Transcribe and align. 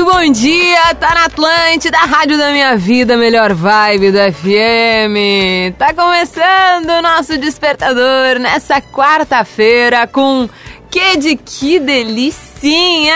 Muito 0.00 0.14
bom 0.14 0.32
dia, 0.32 0.94
tá 0.94 1.14
na 1.14 1.26
Atlântida, 1.26 1.98
Rádio 1.98 2.38
da 2.38 2.52
Minha 2.52 2.74
Vida, 2.74 3.18
melhor 3.18 3.52
vibe 3.52 4.10
do 4.10 4.16
FM. 4.32 5.76
Tá 5.76 5.92
começando 5.92 6.88
o 6.88 7.02
nosso 7.02 7.36
despertador 7.36 8.38
nessa 8.40 8.80
quarta-feira 8.80 10.06
com 10.06 10.48
que 10.90 11.18
de 11.18 11.36
que 11.36 11.78
delicinha! 11.78 13.14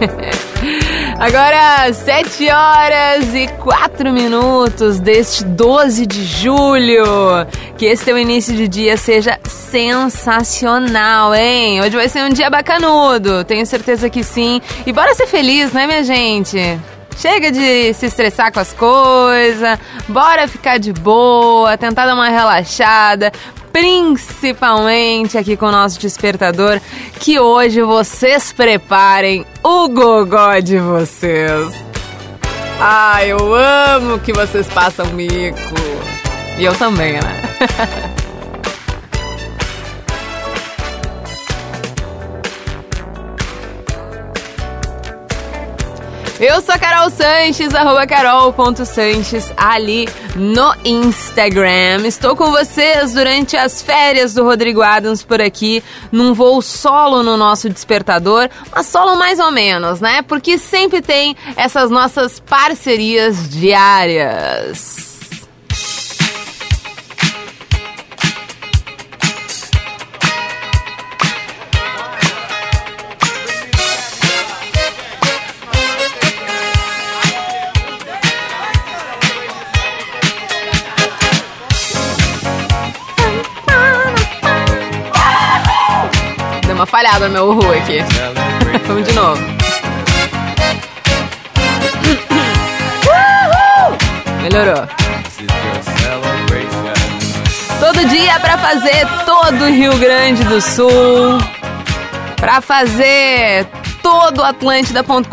Agora, 1.20 1.92
7 1.92 2.48
horas 2.48 3.34
e 3.34 3.46
4 3.46 4.10
minutos 4.10 4.98
deste 4.98 5.44
12 5.44 6.06
de 6.06 6.24
julho. 6.24 7.04
Que 7.76 7.84
esse 7.84 8.06
teu 8.06 8.16
início 8.16 8.56
de 8.56 8.66
dia 8.66 8.96
seja 8.96 9.38
sensacional, 9.46 11.34
hein? 11.34 11.82
Hoje 11.82 11.94
vai 11.94 12.08
ser 12.08 12.22
um 12.22 12.30
dia 12.30 12.48
bacanudo, 12.48 13.44
tenho 13.44 13.66
certeza 13.66 14.08
que 14.08 14.24
sim. 14.24 14.62
E 14.86 14.94
bora 14.94 15.14
ser 15.14 15.26
feliz, 15.26 15.74
né, 15.74 15.86
minha 15.86 16.02
gente? 16.02 16.58
Chega 17.18 17.52
de 17.52 17.92
se 17.92 18.06
estressar 18.06 18.50
com 18.50 18.60
as 18.60 18.72
coisas, 18.72 19.78
bora 20.08 20.48
ficar 20.48 20.78
de 20.78 20.90
boa, 20.90 21.76
tentar 21.76 22.06
dar 22.06 22.14
uma 22.14 22.30
relaxada, 22.30 23.30
principalmente 23.72 25.38
aqui 25.38 25.56
com 25.56 25.66
o 25.66 25.72
nosso 25.72 25.98
despertador, 26.00 26.80
que 27.18 27.38
hoje 27.38 27.82
vocês 27.82 28.52
preparem 28.52 29.44
o 29.62 29.88
gogó 29.88 30.58
de 30.58 30.78
vocês. 30.78 31.72
Ah, 32.80 33.24
eu 33.24 33.54
amo 33.54 34.18
que 34.20 34.32
vocês 34.32 34.66
passam 34.68 35.06
mico. 35.06 35.58
E 36.58 36.64
eu 36.64 36.74
também, 36.74 37.14
né? 37.14 37.42
Eu 46.40 46.62
sou 46.62 46.74
a 46.74 46.78
Carol 46.78 47.10
Sanches, 47.10 47.74
arroba 47.74 48.06
carol.sanches, 48.06 49.52
ali 49.58 50.08
no 50.34 50.74
Instagram. 50.86 52.06
Estou 52.06 52.34
com 52.34 52.50
vocês 52.50 53.12
durante 53.12 53.58
as 53.58 53.82
férias 53.82 54.32
do 54.32 54.42
Rodrigo 54.42 54.80
Adams 54.80 55.22
por 55.22 55.38
aqui, 55.38 55.84
num 56.10 56.32
voo 56.32 56.62
solo 56.62 57.22
no 57.22 57.36
nosso 57.36 57.68
despertador, 57.68 58.48
mas 58.74 58.86
solo 58.86 59.16
mais 59.16 59.38
ou 59.38 59.52
menos, 59.52 60.00
né? 60.00 60.22
Porque 60.22 60.56
sempre 60.56 61.02
tem 61.02 61.36
essas 61.56 61.90
nossas 61.90 62.40
parcerias 62.40 63.50
diárias. 63.50 65.09
Uma 87.10 87.10
falhada 87.10 87.28
no 87.28 87.34
meu 87.34 87.50
uhu 87.50 87.70
aqui. 87.72 87.98
Vamos 88.86 89.06
de 89.06 89.12
novo. 89.12 89.38
Melhorou. 94.42 94.86
Todo 97.80 98.08
dia 98.08 98.40
para 98.40 98.56
fazer 98.58 99.06
todo 99.24 99.64
o 99.64 99.68
Rio 99.68 99.96
Grande 99.98 100.44
do 100.44 100.60
Sul. 100.60 101.38
Para 102.36 102.60
fazer 102.60 103.66
todo 104.02 104.44
Atlântida.com.br 104.44 105.24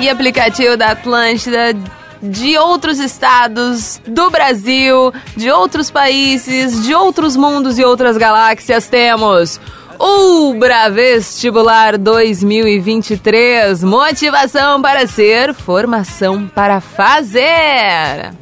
e 0.00 0.08
aplicativo 0.08 0.76
da 0.76 0.90
Atlântida 0.90 1.74
de 2.22 2.56
outros 2.58 2.98
estados 2.98 4.00
do 4.06 4.30
Brasil, 4.30 5.12
de 5.36 5.50
outros 5.50 5.90
países, 5.90 6.82
de 6.84 6.94
outros 6.94 7.36
mundos 7.36 7.78
e 7.78 7.84
outras 7.84 8.16
galáxias 8.16 8.88
temos 8.88 9.60
Ubra 9.98 10.90
Vestibular 10.90 11.96
2023. 11.96 13.82
Motivação 13.82 14.80
para 14.80 15.06
ser, 15.06 15.54
formação 15.54 16.46
para 16.46 16.80
fazer. 16.80 18.32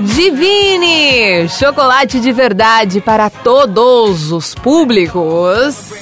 Divine, 0.00 1.48
chocolate 1.48 2.20
de 2.20 2.30
verdade 2.30 3.00
para 3.00 3.28
todos 3.28 4.30
os 4.30 4.54
públicos. 4.54 5.92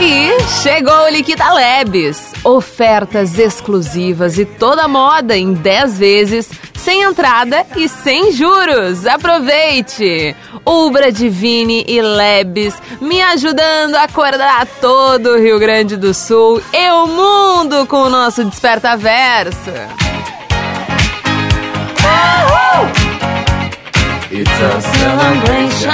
E 0.00 0.40
chegou 0.62 1.04
o 1.04 1.08
Liquida 1.10 1.52
Labs, 1.52 2.32
ofertas 2.42 3.38
exclusivas 3.38 4.38
e 4.38 4.46
toda 4.46 4.88
moda 4.88 5.36
em 5.36 5.52
10 5.52 5.98
vezes 5.98 6.48
sem 6.80 7.02
entrada 7.02 7.66
e 7.76 7.88
sem 7.88 8.32
juros. 8.32 9.06
Aproveite! 9.06 10.34
Ubra 10.64 11.10
Divine 11.10 11.84
e 11.86 12.00
Lebes 12.00 12.74
me 13.00 13.20
ajudando 13.22 13.94
a 13.94 14.04
acordar 14.04 14.66
todo 14.80 15.30
o 15.30 15.38
Rio 15.38 15.58
Grande 15.58 15.96
do 15.96 16.12
Sul 16.12 16.62
e 16.72 16.90
o 16.90 17.06
mundo 17.06 17.86
com 17.86 18.02
o 18.02 18.10
nosso 18.10 18.44
Desperta 18.44 18.96
Verso. 18.96 19.70
It's 24.32 24.50
a 24.62 24.80
celebration. 24.80 25.90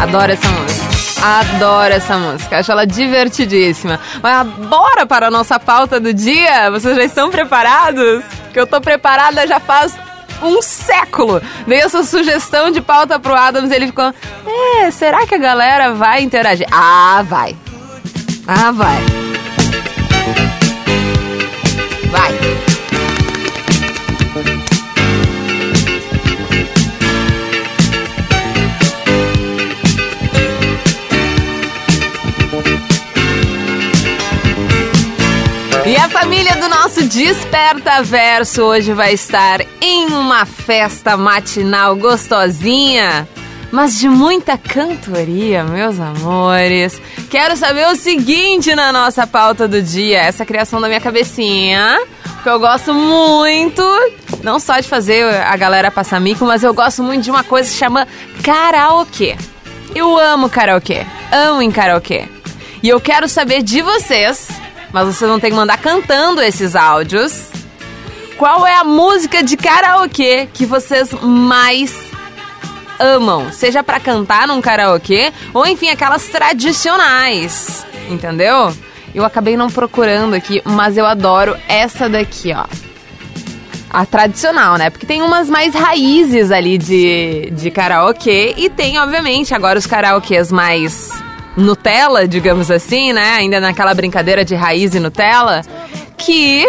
Adoro 0.00 0.32
essa 0.32 0.48
música. 0.48 0.71
Adoro 1.22 1.94
essa 1.94 2.18
música, 2.18 2.58
acho 2.58 2.72
ela 2.72 2.84
divertidíssima. 2.84 4.00
Mas 4.20 4.44
bora 4.68 5.06
para 5.06 5.28
a 5.28 5.30
nossa 5.30 5.58
pauta 5.60 6.00
do 6.00 6.12
dia? 6.12 6.68
Vocês 6.70 6.96
já 6.96 7.04
estão 7.04 7.30
preparados? 7.30 8.24
Que 8.52 8.58
eu 8.58 8.66
tô 8.66 8.80
preparada 8.80 9.46
já 9.46 9.60
faz 9.60 9.94
um 10.42 10.60
século. 10.60 11.40
Dei 11.64 11.78
essa 11.78 12.02
sugestão 12.02 12.72
de 12.72 12.80
pauta 12.80 13.20
pro 13.20 13.34
Adams 13.34 13.70
ele 13.70 13.86
ficou: 13.86 14.12
É, 14.44 14.90
será 14.90 15.24
que 15.24 15.36
a 15.36 15.38
galera 15.38 15.94
vai 15.94 16.22
interagir? 16.22 16.66
Ah, 16.72 17.24
vai. 17.24 17.56
Ah, 18.48 18.72
vai. 18.72 18.98
Vai. 22.10 22.71
E 35.84 35.96
a 35.96 36.08
família 36.08 36.54
do 36.56 36.68
nosso 36.68 37.02
Desperta 37.08 38.04
Verso 38.04 38.62
hoje 38.62 38.92
vai 38.92 39.14
estar 39.14 39.60
em 39.80 40.06
uma 40.06 40.46
festa 40.46 41.16
matinal 41.16 41.96
gostosinha, 41.96 43.28
mas 43.72 43.98
de 43.98 44.08
muita 44.08 44.56
cantoria, 44.56 45.64
meus 45.64 45.98
amores. 45.98 47.02
Quero 47.28 47.56
saber 47.56 47.88
o 47.88 47.96
seguinte 47.96 48.76
na 48.76 48.92
nossa 48.92 49.26
pauta 49.26 49.66
do 49.66 49.82
dia, 49.82 50.20
essa 50.20 50.46
criação 50.46 50.80
da 50.80 50.86
minha 50.86 51.00
cabecinha, 51.00 52.00
que 52.44 52.48
eu 52.48 52.60
gosto 52.60 52.94
muito, 52.94 53.82
não 54.40 54.60
só 54.60 54.78
de 54.78 54.88
fazer 54.88 55.24
a 55.34 55.56
galera 55.56 55.90
passar 55.90 56.20
mico, 56.20 56.44
mas 56.44 56.62
eu 56.62 56.72
gosto 56.72 57.02
muito 57.02 57.24
de 57.24 57.30
uma 57.30 57.42
coisa 57.42 57.68
que 57.68 57.76
chama 57.76 58.06
karaokê. 58.44 59.36
Eu 59.96 60.16
amo 60.16 60.48
karaokê, 60.48 61.04
amo 61.32 61.60
em 61.60 61.72
karaokê. 61.72 62.28
E 62.84 62.88
eu 62.88 63.00
quero 63.00 63.28
saber 63.28 63.62
de 63.62 63.82
vocês 63.82 64.61
mas 64.92 65.06
vocês 65.06 65.28
vão 65.28 65.40
ter 65.40 65.50
que 65.50 65.56
mandar 65.56 65.78
cantando 65.78 66.42
esses 66.42 66.76
áudios. 66.76 67.50
Qual 68.36 68.66
é 68.66 68.74
a 68.74 68.84
música 68.84 69.42
de 69.42 69.56
karaokê 69.56 70.48
que 70.52 70.66
vocês 70.66 71.10
mais 71.22 71.94
amam, 72.98 73.52
seja 73.52 73.82
para 73.82 73.98
cantar 73.98 74.46
num 74.46 74.60
karaokê 74.60 75.32
ou 75.52 75.66
enfim 75.66 75.88
aquelas 75.88 76.26
tradicionais, 76.26 77.84
entendeu? 78.08 78.72
Eu 79.14 79.24
acabei 79.24 79.56
não 79.56 79.68
procurando 79.68 80.34
aqui, 80.34 80.62
mas 80.64 80.96
eu 80.96 81.04
adoro 81.04 81.56
essa 81.68 82.08
daqui, 82.08 82.52
ó. 82.54 82.64
A 83.90 84.06
tradicional, 84.06 84.78
né? 84.78 84.88
Porque 84.88 85.04
tem 85.04 85.20
umas 85.20 85.50
mais 85.50 85.74
raízes 85.74 86.50
ali 86.50 86.78
de, 86.78 87.50
de 87.52 87.70
karaokê 87.70 88.54
e 88.56 88.70
tem, 88.70 88.98
obviamente, 88.98 89.54
agora 89.54 89.78
os 89.78 89.86
karaokês 89.86 90.50
mais 90.50 91.10
Nutella, 91.56 92.26
digamos 92.26 92.70
assim, 92.70 93.12
né? 93.12 93.34
Ainda 93.36 93.60
naquela 93.60 93.94
brincadeira 93.94 94.44
de 94.44 94.54
raiz 94.54 94.94
e 94.94 95.00
Nutella, 95.00 95.62
que 96.16 96.66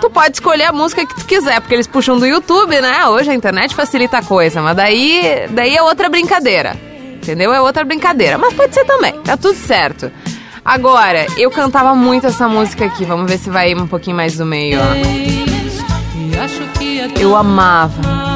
tu 0.00 0.10
pode 0.10 0.36
escolher 0.36 0.64
a 0.64 0.72
música 0.72 1.06
que 1.06 1.14
tu 1.14 1.24
quiser, 1.24 1.60
porque 1.60 1.74
eles 1.74 1.86
puxam 1.86 2.18
do 2.18 2.26
YouTube, 2.26 2.80
né? 2.80 3.06
Hoje 3.06 3.30
a 3.30 3.34
internet 3.34 3.74
facilita 3.74 4.18
a 4.18 4.22
coisa, 4.22 4.60
mas 4.60 4.76
daí, 4.76 5.46
daí 5.50 5.76
é 5.76 5.82
outra 5.82 6.08
brincadeira. 6.08 6.76
Entendeu? 7.16 7.52
É 7.52 7.60
outra 7.60 7.84
brincadeira. 7.84 8.38
Mas 8.38 8.54
pode 8.54 8.74
ser 8.74 8.84
também, 8.84 9.12
tá 9.20 9.36
tudo 9.36 9.54
certo. 9.54 10.10
Agora, 10.64 11.26
eu 11.36 11.50
cantava 11.50 11.94
muito 11.94 12.26
essa 12.26 12.48
música 12.48 12.86
aqui. 12.86 13.04
Vamos 13.04 13.30
ver 13.30 13.38
se 13.38 13.50
vai 13.50 13.74
um 13.74 13.86
pouquinho 13.86 14.16
mais 14.16 14.36
do 14.36 14.46
meio, 14.46 14.78
ó. 14.80 14.94
Eu 17.20 17.36
amava. 17.36 18.29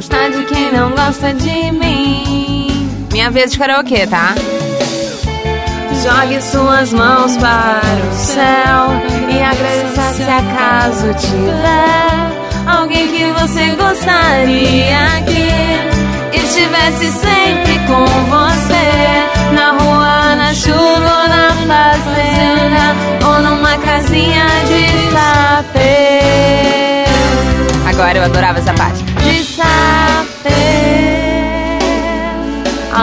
Gostar 0.00 0.30
de 0.30 0.42
quem 0.46 0.72
não 0.72 0.92
gosta 0.92 1.34
de 1.34 1.70
mim. 1.72 2.88
Minha 3.12 3.30
vez 3.30 3.52
de 3.52 3.58
karaokê, 3.58 4.06
tá? 4.06 4.34
Jogue 6.02 6.40
suas 6.40 6.90
mãos 6.94 7.36
para 7.36 7.82
o 8.10 8.14
céu 8.14 8.88
e 9.28 9.42
agradeça 9.42 10.14
se 10.14 10.22
acaso 10.22 11.12
tiver 11.18 12.74
alguém 12.74 13.08
que 13.08 13.26
você 13.26 13.72
gostaria 13.72 15.22
que 15.26 16.34
estivesse 16.34 17.10
sempre 17.18 17.78
com 17.86 18.06
você 18.30 19.52
na 19.52 19.72
rua, 19.72 20.34
na 20.34 20.54
chuva 20.54 21.28
na 21.28 21.92
fazenda 21.92 22.96
ou 23.26 23.42
numa 23.42 23.76
casinha 23.76 24.46
de 24.66 25.12
sapê. 25.12 26.20
Agora 27.86 28.16
eu 28.16 28.24
adorava 28.24 28.60
essa 28.60 28.72
parte. 28.72 29.04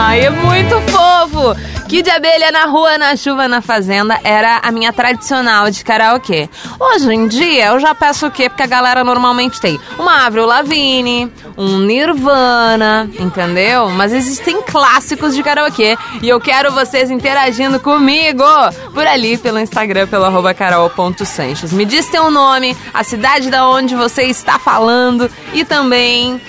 Ai, 0.00 0.26
é 0.26 0.30
muito 0.30 0.80
fofo! 0.92 1.56
Que 1.88 2.02
de 2.02 2.10
abelha 2.10 2.52
na 2.52 2.66
rua, 2.66 2.96
na 2.96 3.16
chuva, 3.16 3.48
na 3.48 3.60
fazenda 3.60 4.16
era 4.22 4.60
a 4.62 4.70
minha 4.70 4.92
tradicional 4.92 5.68
de 5.72 5.82
karaokê. 5.82 6.48
Hoje 6.78 7.12
em 7.12 7.26
dia 7.26 7.66
eu 7.66 7.80
já 7.80 7.96
peço 7.96 8.28
o 8.28 8.30
quê? 8.30 8.48
Porque 8.48 8.62
a 8.62 8.66
galera 8.66 9.02
normalmente 9.02 9.60
tem 9.60 9.80
uma 9.98 10.24
Avril 10.24 10.46
Lavigne, 10.46 11.32
um 11.56 11.80
Nirvana, 11.80 13.10
entendeu? 13.18 13.90
Mas 13.90 14.12
existem 14.12 14.62
clássicos 14.62 15.34
de 15.34 15.42
karaokê 15.42 15.98
e 16.22 16.28
eu 16.28 16.40
quero 16.40 16.70
vocês 16.70 17.10
interagindo 17.10 17.80
comigo 17.80 18.44
por 18.94 19.04
ali 19.04 19.36
pelo 19.36 19.58
Instagram, 19.58 20.06
pelo 20.06 20.54
carol.sanches. 20.54 21.72
Me 21.72 21.84
diz 21.84 22.06
teu 22.06 22.30
nome, 22.30 22.76
a 22.94 23.02
cidade 23.02 23.50
da 23.50 23.68
onde 23.68 23.96
você 23.96 24.22
está 24.22 24.60
falando 24.60 25.28
e 25.52 25.64
também 25.64 26.40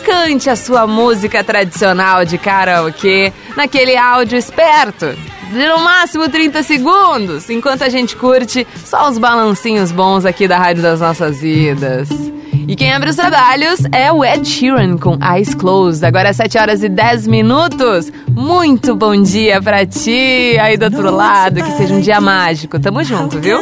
cante 0.00 0.50
a 0.50 0.56
sua 0.56 0.86
música 0.86 1.44
tradicional 1.44 2.24
de 2.24 2.38
karaokê 2.38 3.32
naquele 3.56 3.96
áudio 3.96 4.36
esperto. 4.36 5.06
De 5.52 5.66
no 5.66 5.80
máximo 5.80 6.28
30 6.28 6.62
segundos, 6.62 7.50
enquanto 7.50 7.82
a 7.82 7.88
gente 7.88 8.14
curte 8.16 8.66
só 8.84 9.08
os 9.08 9.18
balancinhos 9.18 9.90
bons 9.90 10.24
aqui 10.24 10.46
da 10.46 10.56
Rádio 10.56 10.82
das 10.82 11.00
Nossas 11.00 11.40
Vidas. 11.40 12.08
E 12.68 12.76
quem 12.76 12.92
abre 12.92 13.10
os 13.10 13.16
trabalhos 13.16 13.80
é 13.90 14.12
o 14.12 14.24
Ed 14.24 14.46
Sheeran 14.46 14.96
com 14.96 15.18
Eyes 15.20 15.54
Closed. 15.54 16.04
Agora 16.04 16.28
é 16.28 16.32
7 16.32 16.56
horas 16.56 16.82
e 16.84 16.88
10 16.88 17.26
minutos. 17.26 18.12
Muito 18.30 18.94
bom 18.94 19.20
dia 19.20 19.60
pra 19.60 19.84
ti 19.84 20.56
aí 20.60 20.76
do 20.76 20.84
outro 20.84 21.10
lado. 21.10 21.62
Que 21.62 21.72
seja 21.72 21.94
um 21.94 22.00
dia 22.00 22.20
mágico. 22.20 22.78
Tamo 22.78 23.02
junto, 23.02 23.40
viu? 23.40 23.58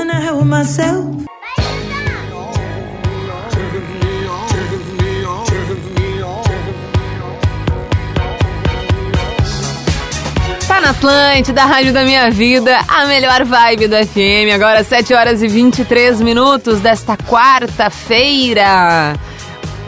Na 10.89 10.93
Atlântida, 10.93 11.63
a 11.63 11.67
rádio 11.67 11.93
da 11.93 12.03
minha 12.03 12.31
vida, 12.31 12.79
a 12.89 13.05
melhor 13.05 13.45
vibe 13.45 13.89
do 13.89 13.97
FM. 13.97 14.55
Agora 14.55 14.83
7 14.83 15.13
horas 15.13 15.43
e 15.43 15.49
23 15.49 16.23
minutos 16.23 16.81
desta 16.81 17.15
quarta-feira, 17.15 19.15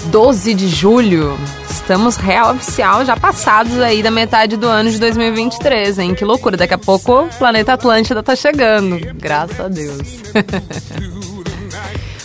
12 0.06 0.52
de 0.52 0.68
julho. 0.68 1.38
Estamos 1.70 2.16
real 2.16 2.54
oficial, 2.54 3.02
já 3.04 3.16
passados 3.16 3.80
aí 3.80 4.02
da 4.02 4.10
metade 4.10 4.58
do 4.58 4.68
ano 4.68 4.90
de 4.90 4.98
2023, 4.98 6.00
hein? 6.00 6.14
Que 6.14 6.24
loucura, 6.24 6.58
daqui 6.58 6.74
a 6.74 6.78
pouco 6.78 7.22
o 7.22 7.28
planeta 7.28 7.72
Atlântida 7.72 8.22
tá 8.22 8.36
chegando. 8.36 9.00
Graças 9.14 9.58
a 9.58 9.68
Deus. 9.68 10.20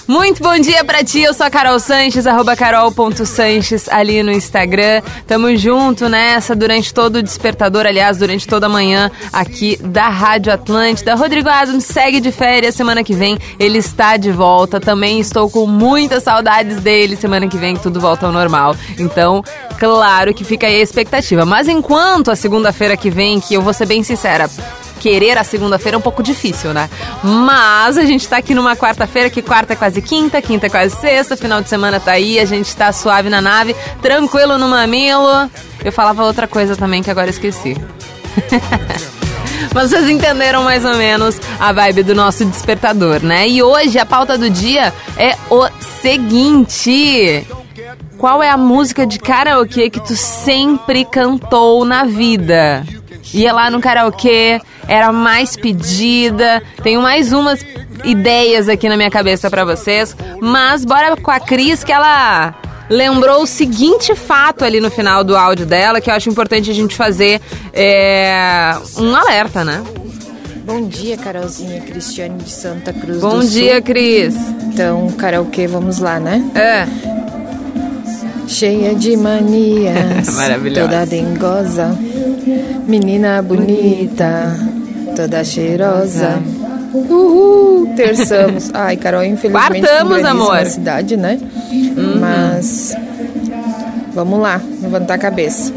Muito 0.07 0.44
bom 0.44 0.60
dia 0.60 0.86
pra 0.86 1.04
ti, 1.04 1.22
eu 1.22 1.34
sou 1.34 1.48
a 1.48 1.50
Carol 1.50 1.80
Sanches, 1.80 2.28
arroba 2.28 2.56
carol.sanches 2.56 3.90
ali 3.90 4.22
no 4.22 4.31
Instagram. 4.31 5.02
Tamo 5.25 5.57
junto 5.57 6.07
nessa 6.07 6.56
durante 6.56 6.94
todo 6.94 7.16
o 7.16 7.24
despertador, 7.24 7.88
aliás, 7.88 8.19
durante 8.19 8.48
toda 8.48 8.68
a 8.68 8.69
manhã 8.69 9.10
aqui 9.34 9.78
da 9.81 10.07
Rádio 10.07 10.54
Atlântida. 10.54 11.16
Rodrigo 11.16 11.50
Adams 11.50 11.86
segue 11.86 12.22
de 12.22 12.31
férias 12.31 12.75
semana 12.75 13.04
que 13.04 13.16
vem, 13.16 13.40
ele 13.60 13.80
está 13.80 14.16
de 14.16 14.31
volta. 14.31 14.80
Também 14.80 15.19
estou 15.19 15.50
com 15.50 15.66
muitas 15.66 16.22
saudades 16.22 16.80
dele. 16.81 17.16
Semana 17.16 17.48
que 17.48 17.57
vem 17.57 17.75
tudo 17.75 18.00
volta 18.00 18.28
ao 18.28 18.31
normal. 18.31 18.75
Então, 19.00 19.44
claro 19.80 20.36
que 20.36 20.44
fica 20.44 20.68
aí 20.68 20.75
a 20.75 20.84
expectativa. 20.84 21.46
Mas 21.46 21.68
enquanto 21.68 22.30
a 22.30 22.36
segunda-feira 22.36 22.96
que 22.96 23.10
vem, 23.10 23.40
que 23.40 23.56
eu 23.56 23.62
vou 23.62 23.74
ser 23.74 23.88
bem 23.88 24.04
sincera, 24.04 24.48
querer 25.06 25.38
a 25.38 25.44
segunda-feira 25.44 25.96
é 25.96 26.00
um 26.00 26.02
pouco 26.02 26.24
difícil, 26.24 26.74
né? 26.74 26.90
Mas 27.24 27.96
a 27.96 28.06
gente 28.06 28.28
tá 28.28 28.38
aqui 28.38 28.56
numa 28.56 28.75
quarta-feira, 28.75 29.30
que 29.30 29.40
quarta 29.40 29.74
é 29.74 29.75
quase 29.75 30.02
quinta, 30.02 30.42
quinta 30.42 30.66
é 30.66 30.69
quase 30.69 30.96
sexta, 30.96 31.38
final 31.38 31.62
de 31.62 31.69
semana 31.69 32.00
tá 32.00 32.13
aí, 32.13 32.40
a 32.40 32.46
gente 32.46 32.75
tá 32.75 32.92
suave 32.92 33.30
na 33.30 33.40
nave, 33.40 33.75
tranquilo 34.02 34.57
no 34.57 34.68
mamilo. 34.68 35.48
Eu 35.84 35.92
falava 35.92 36.24
outra 36.24 36.48
coisa 36.48 36.75
também 36.75 37.04
que 37.04 37.12
agora 37.12 37.30
esqueci. 37.30 37.78
Mas 39.75 39.92
vocês 39.92 40.10
entenderam 40.10 40.63
mais 40.63 40.84
ou 40.84 40.96
menos 40.96 41.40
a 41.60 41.72
vibe 41.72 42.02
do 42.02 42.16
nosso 42.16 42.44
despertador, 42.44 43.21
né? 43.21 43.47
E 43.47 43.62
hoje 43.62 44.00
a 44.00 44.07
pauta 44.07 44.40
do 44.40 44.50
dia 44.50 44.92
é 45.19 45.35
o 45.52 45.69
seguinte: 46.02 47.45
qual 48.18 48.42
é 48.42 48.50
a 48.50 48.57
música 48.57 49.06
de 49.06 49.19
karaokê 49.19 49.88
que 49.88 50.00
tu 50.00 50.16
sempre 50.16 51.06
cantou 51.06 51.85
na 51.85 52.06
vida? 52.06 52.83
Ia 53.33 53.54
lá 53.54 53.69
no 53.69 53.80
karaokê, 53.80 54.62
era 54.87 55.11
mais 55.11 55.56
pedida. 55.56 56.61
Tenho 56.83 57.01
mais 57.01 57.33
umas 57.33 57.59
ideias 58.04 58.69
aqui 58.69 58.87
na 58.89 58.95
minha 58.97 59.09
cabeça 59.09 59.49
para 59.49 59.65
vocês, 59.65 60.15
mas 60.39 60.85
bora 60.85 61.15
com 61.18 61.31
a 61.31 61.39
Cris 61.39 61.83
que 61.83 61.92
ela 61.92 62.54
lembrou 62.89 63.42
o 63.42 63.47
seguinte 63.47 64.13
fato 64.13 64.63
ali 64.63 64.80
no 64.80 64.92
final 64.92 65.23
do 65.23 65.35
áudio 65.35 65.65
dela 65.65 65.99
que 65.99 66.09
eu 66.09 66.13
acho 66.13 66.30
importante 66.30 66.69
a 66.69 66.73
gente 66.73 66.95
fazer 66.95 67.42
é, 67.73 68.75
um 68.97 69.15
alerta, 69.15 69.63
né? 69.63 69.83
Bom 70.65 70.87
dia, 70.87 71.15
Carolzinha, 71.18 71.81
Cristiane 71.81 72.44
de 72.44 72.49
Santa 72.49 72.92
Cruz 72.92 73.21
Bom 73.21 73.39
dia, 73.39 73.75
Sul. 73.75 73.81
Cris. 73.83 74.35
Então, 74.63 75.09
karaokê, 75.11 75.68
vamos 75.68 75.99
lá, 75.99 76.19
né? 76.19 76.44
É. 76.56 76.87
Cheia 78.47 78.94
de 78.95 79.15
manias, 79.18 80.30
Maravilhosa. 80.35 80.87
toda 80.87 81.06
dengosa, 81.06 81.97
menina 82.87 83.42
bonita, 83.42 84.56
toda 85.16 85.44
cheirosa. 85.44 86.40
Uhul, 86.94 87.94
terçamos. 87.95 88.69
Ai, 88.76 88.98
Carol, 88.98 89.24
infelizmente 89.24 89.81
Quartamos, 89.81 90.24
amor. 90.24 90.48
grandíssima 90.52 90.66
cidade, 90.69 91.18
né? 91.18 91.40
Mas 92.19 92.95
vamos 94.14 94.40
lá, 94.40 94.62
levantar 94.81 95.16
a 95.16 95.18
cabeça. 95.18 95.72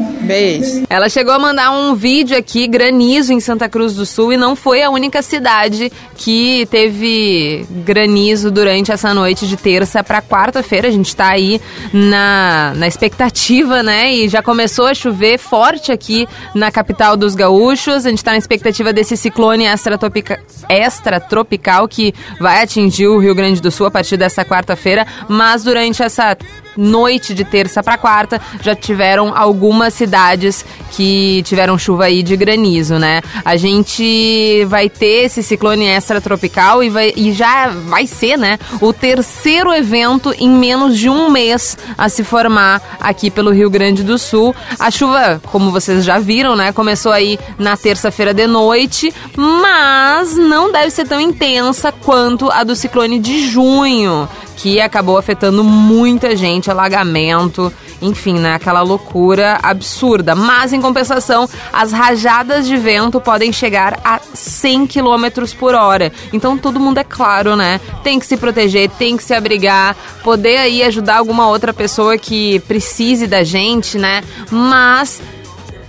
Ela 0.89 1.09
chegou 1.09 1.33
a 1.33 1.39
mandar 1.39 1.71
um 1.71 1.95
vídeo 1.95 2.37
aqui, 2.37 2.67
granizo 2.67 3.33
em 3.33 3.39
Santa 3.39 3.67
Cruz 3.67 3.95
do 3.95 4.05
Sul, 4.05 4.33
e 4.33 4.37
não 4.37 4.55
foi 4.55 4.81
a 4.83 4.89
única 4.89 5.21
cidade 5.21 5.91
que 6.15 6.67
teve 6.69 7.65
granizo 7.85 8.51
durante 8.51 8.91
essa 8.91 9.13
noite 9.13 9.47
de 9.47 9.57
terça 9.57 10.03
para 10.03 10.21
quarta-feira. 10.21 10.87
A 10.87 10.91
gente 10.91 11.15
tá 11.15 11.29
aí 11.29 11.61
na, 11.93 12.73
na 12.75 12.87
expectativa, 12.87 13.81
né? 13.81 14.13
E 14.13 14.29
já 14.29 14.41
começou 14.41 14.87
a 14.87 14.93
chover 14.93 15.37
forte 15.37 15.91
aqui 15.91 16.27
na 16.53 16.71
capital 16.71 17.15
dos 17.15 17.35
gaúchos. 17.35 18.05
A 18.05 18.09
gente 18.09 18.23
tá 18.23 18.31
na 18.31 18.37
expectativa 18.37 18.91
desse 18.93 19.15
ciclone 19.15 19.65
extratropica- 19.65 20.39
extratropical 20.69 21.87
que 21.87 22.13
vai 22.39 22.63
atingir 22.63 23.07
o 23.07 23.17
Rio 23.17 23.33
Grande 23.33 23.61
do 23.61 23.71
Sul 23.71 23.87
a 23.87 23.91
partir 23.91 24.17
dessa 24.17 24.43
quarta-feira. 24.45 25.07
Mas 25.27 25.63
durante 25.63 26.03
essa 26.03 26.37
noite 26.77 27.33
de 27.33 27.43
terça 27.43 27.83
para 27.83 27.97
quarta, 27.97 28.41
já 28.61 28.75
tiveram 28.75 29.35
algumas 29.35 29.93
cidades 29.93 30.65
que 30.91 31.41
tiveram 31.43 31.77
chuva 31.77 32.05
aí 32.05 32.23
de 32.23 32.35
granizo, 32.35 32.97
né? 32.97 33.21
A 33.43 33.55
gente 33.55 34.65
vai 34.67 34.89
ter 34.89 35.25
esse 35.25 35.43
ciclone 35.43 35.85
extratropical 35.85 36.83
e, 36.83 36.89
vai, 36.89 37.13
e 37.15 37.31
já 37.31 37.67
vai 37.69 38.07
ser, 38.07 38.37
né, 38.37 38.57
o 38.81 38.91
terceiro 38.93 39.73
evento 39.73 40.33
em 40.37 40.49
menos 40.49 40.97
de 40.97 41.09
um 41.09 41.29
mês 41.29 41.77
a 41.97 42.09
se 42.09 42.23
formar 42.23 42.97
aqui 42.99 43.29
pelo 43.29 43.51
Rio 43.51 43.69
Grande 43.69 44.03
do 44.03 44.17
Sul. 44.17 44.55
A 44.77 44.91
chuva, 44.91 45.41
como 45.51 45.71
vocês 45.71 46.03
já 46.03 46.19
viram, 46.19 46.55
né, 46.55 46.71
começou 46.71 47.11
aí 47.11 47.39
na 47.57 47.75
terça-feira 47.77 48.33
de 48.33 48.47
noite, 48.47 49.13
mas 49.35 50.35
não 50.35 50.71
deve 50.71 50.91
ser 50.91 51.07
tão 51.07 51.19
intensa 51.19 51.91
quanto 51.91 52.49
a 52.51 52.63
do 52.63 52.75
ciclone 52.75 53.19
de 53.19 53.47
junho, 53.47 54.27
que 54.59 54.81
acabou 54.81 55.17
afetando 55.17 55.63
muita 55.63 56.35
gente, 56.35 56.69
alagamento, 56.69 57.73
enfim, 58.01 58.33
né, 58.33 58.55
aquela 58.55 58.81
loucura 58.81 59.57
absurda. 59.63 60.35
Mas 60.35 60.73
em 60.73 60.81
compensação, 60.81 61.47
as 61.71 61.93
rajadas 61.93 62.67
de 62.67 62.75
vento 62.75 63.21
podem 63.21 63.53
chegar 63.53 63.99
a 64.03 64.19
100 64.33 64.87
km 64.87 65.25
por 65.57 65.73
hora. 65.73 66.11
Então 66.33 66.57
todo 66.57 66.79
mundo 66.79 66.97
é 66.97 67.05
claro, 67.05 67.55
né? 67.55 67.79
Tem 68.03 68.19
que 68.19 68.25
se 68.25 68.35
proteger, 68.35 68.89
tem 68.89 69.15
que 69.15 69.23
se 69.23 69.33
abrigar, 69.33 69.95
poder 70.23 70.57
aí 70.57 70.83
ajudar 70.83 71.17
alguma 71.17 71.47
outra 71.47 71.73
pessoa 71.73 72.17
que 72.17 72.59
precise 72.61 73.27
da 73.27 73.43
gente, 73.45 73.97
né? 73.97 74.21
Mas 74.51 75.21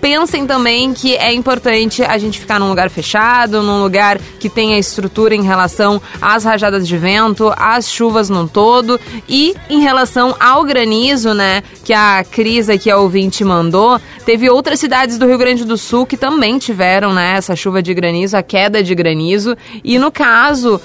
pensem 0.00 0.46
também 0.46 0.92
que 0.92 1.16
é 1.16 1.32
importante 1.32 2.02
a 2.02 2.16
gente 2.18 2.38
ficar 2.38 2.58
num 2.58 2.68
lugar 2.68 2.90
fechado, 2.90 3.62
num 3.62 3.82
lugar 3.82 4.18
que 4.38 4.48
tenha 4.48 4.78
estrutura 4.78 5.34
em 5.34 5.42
relação 5.42 6.00
às 6.20 6.44
rajadas 6.44 6.86
de 6.88 6.96
vento, 6.96 7.52
às 7.56 7.90
chuvas 7.90 8.30
no 8.30 8.48
todo. 8.48 8.98
E 9.28 9.54
em 9.68 9.80
relação 9.80 10.34
ao 10.40 10.64
granizo, 10.64 11.34
né, 11.34 11.62
que 11.84 11.92
a 11.92 12.24
Cris 12.24 12.68
aqui, 12.68 12.90
a 12.90 12.96
ouvinte, 12.96 13.44
mandou, 13.44 14.00
teve 14.24 14.48
outras 14.48 14.80
cidades 14.80 15.18
do 15.18 15.26
Rio 15.26 15.38
Grande 15.38 15.64
do 15.64 15.76
Sul 15.76 16.06
que 16.06 16.16
também 16.16 16.58
tiveram, 16.58 17.12
né, 17.12 17.34
essa 17.36 17.54
chuva 17.54 17.82
de 17.82 17.92
granizo, 17.92 18.36
a 18.36 18.42
queda 18.42 18.82
de 18.82 18.94
granizo. 18.94 19.56
E 19.84 19.98
no 19.98 20.10
caso 20.10 20.80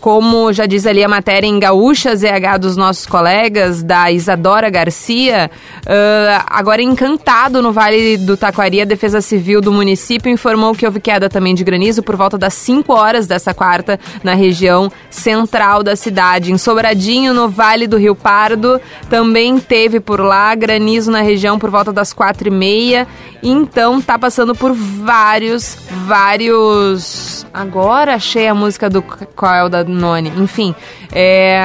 como 0.00 0.52
já 0.52 0.66
diz 0.66 0.86
ali 0.86 1.02
a 1.02 1.08
matéria 1.08 1.46
em 1.46 1.58
Gaúcha 1.58 2.14
ZH 2.14 2.58
dos 2.60 2.76
nossos 2.76 3.06
colegas, 3.06 3.82
da 3.82 4.10
Isadora 4.10 4.70
Garcia, 4.70 5.50
uh, 5.84 6.44
agora 6.46 6.82
encantado 6.82 7.60
no 7.60 7.72
Vale 7.72 8.16
do 8.16 8.36
Taquari, 8.36 8.80
a 8.80 8.84
Defesa 8.84 9.20
Civil 9.20 9.60
do 9.60 9.72
município 9.72 10.30
informou 10.30 10.74
que 10.74 10.86
houve 10.86 11.00
queda 11.00 11.28
também 11.28 11.54
de 11.54 11.64
granizo 11.64 12.02
por 12.02 12.16
volta 12.16 12.38
das 12.38 12.54
5 12.54 12.92
horas 12.92 13.26
dessa 13.26 13.52
quarta 13.52 13.98
na 14.22 14.34
região 14.34 14.90
central 15.10 15.82
da 15.82 15.96
cidade. 15.96 16.52
Em 16.52 16.58
Sobradinho, 16.58 17.34
no 17.34 17.48
Vale 17.48 17.86
do 17.86 17.96
Rio 17.96 18.14
Pardo, 18.14 18.80
também 19.10 19.58
teve 19.58 19.98
por 19.98 20.20
lá 20.20 20.54
granizo 20.54 21.10
na 21.10 21.22
região 21.22 21.58
por 21.58 21.70
volta 21.70 21.92
das 21.92 22.12
4 22.12 22.48
e 22.48 22.50
meia. 22.50 23.06
Então 23.42 24.00
tá 24.00 24.18
passando 24.18 24.54
por 24.54 24.72
vários, 24.72 25.76
vários. 26.06 27.46
Agora 27.52 28.14
achei 28.14 28.48
a 28.48 28.54
música 28.54 28.88
do 28.90 29.02
Coel 29.02 29.68
da 29.68 29.87
Noni. 29.94 30.32
Enfim, 30.36 30.74
é 31.12 31.60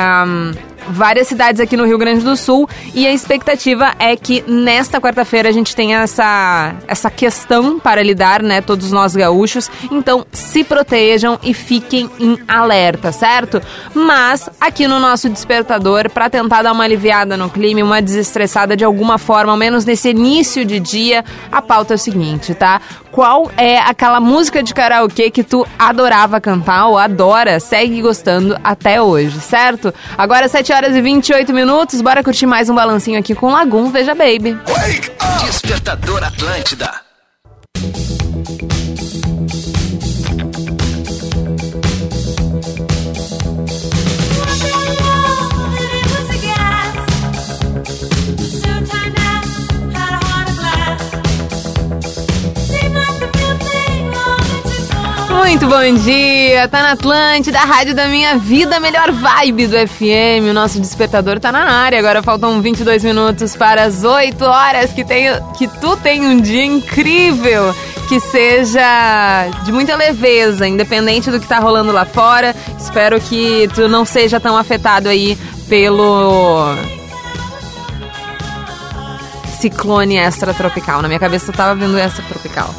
várias 0.88 1.27
cidades 1.27 1.60
aqui 1.60 1.77
no 1.77 1.86
Rio 1.86 1.98
Grande 1.98 2.24
do 2.24 2.36
Sul 2.36 2.68
e 2.94 3.08
a 3.08 3.13
expectativa 3.13 3.94
é 4.00 4.15
que 4.15 4.44
nesta 4.48 5.00
quarta-feira 5.00 5.50
a 5.50 5.51
gente 5.51 5.75
tenha 5.75 6.01
essa, 6.01 6.75
essa 6.88 7.10
questão 7.10 7.80
para 7.80 8.01
lidar, 8.03 8.42
né, 8.42 8.62
todos 8.62 8.92
nós 8.92 9.15
gaúchos. 9.15 9.70
Então, 9.92 10.25
se 10.32 10.63
protejam 10.63 11.39
e 11.44 11.53
fiquem 11.53 12.10
em 12.20 12.38
alerta, 12.48 13.12
certo? 13.12 13.62
Mas 13.94 14.50
aqui 14.60 14.88
no 14.88 15.00
nosso 15.00 15.30
despertador, 15.30 16.10
para 16.10 16.30
tentar 16.30 16.63
dar 16.63 16.72
uma 16.72 16.84
aliviada 16.84 17.38
no 17.38 17.50
clima, 17.50 17.84
uma 17.84 18.01
desestressada 18.01 18.75
de 18.75 18.84
alguma 18.84 19.18
forma, 19.18 19.51
ao 19.51 19.58
menos 19.58 19.86
nesse 19.86 20.10
início 20.10 20.65
de 20.65 20.80
dia, 20.80 21.24
a 21.51 21.62
pauta 21.62 21.94
é 21.94 21.96
o 21.96 22.00
seguinte, 22.00 22.53
tá? 22.53 22.82
Qual 23.13 23.51
é 23.55 23.77
aquela 23.77 24.20
música 24.20 24.63
de 24.63 24.74
karaokê 24.74 25.29
que 25.29 25.43
tu 25.43 25.67
adorava 25.77 26.41
cantar 26.41 26.88
ou 26.88 26.98
adora, 26.98 27.60
segue 27.60 28.01
gostando 28.01 28.58
até 28.63 29.00
hoje, 29.00 29.39
certo? 29.39 29.93
Agora 30.17 30.48
7 30.48 30.74
horas 30.74 30.96
e 30.96 31.01
28 31.01 31.53
minutos, 31.53 32.01
bora 32.01 32.24
curtir 32.24 32.48
mais 32.48 32.72
um 32.72 32.75
balancinho 32.75 33.20
aqui 33.20 33.36
com 33.36 33.51
Lagum, 33.51 33.91
veja 33.91 34.15
baby. 34.15 34.58
Despertador 35.46 36.24
Atlântida. 36.24 36.89
Muito 55.46 55.68
bom 55.68 55.94
dia, 55.96 56.70
tá 56.70 56.82
na 56.82 56.92
Atlântida, 56.94 57.60
a 57.60 57.66
rádio 57.66 57.94
da 57.94 58.08
minha 58.08 58.38
vida, 58.38 58.80
melhor 58.80 59.12
vibe 59.12 59.68
do 59.68 59.76
FM. 59.76 60.50
O 60.50 60.54
nosso 60.54 60.80
despertador 60.80 61.38
tá 61.38 61.52
na 61.52 61.70
área. 61.70 62.00
Agora 62.00 62.24
faltam 62.24 62.62
22 62.62 63.04
minutos 63.04 63.54
para 63.54 63.84
as 63.84 64.06
8 64.06 64.42
horas. 64.46 64.94
Que, 64.94 65.04
tenha, 65.04 65.42
que 65.58 65.68
tu 65.68 65.98
tenha 65.98 66.30
um 66.30 66.40
dia 66.40 66.64
incrível, 66.64 67.76
que 68.08 68.22
seja 68.22 69.50
de 69.66 69.72
muita 69.74 69.98
leveza, 69.98 70.66
independente 70.66 71.30
do 71.30 71.42
que 71.42 71.48
tá 71.48 71.60
rolando 71.60 71.92
lá 71.92 72.06
fora. 72.06 72.56
Espero 72.80 73.20
que 73.20 73.70
tu 73.76 73.90
não 73.90 74.06
seja 74.06 74.40
tão 74.40 74.56
afetado 74.56 75.10
aí 75.10 75.38
pelo 75.68 76.74
ciclone 79.60 80.18
extratropical. 80.18 81.02
Na 81.02 81.10
minha 81.10 81.20
cabeça 81.20 81.52
eu 81.52 81.54
tava 81.56 81.76
vendo 81.76 82.00
extratropical. 82.00 82.74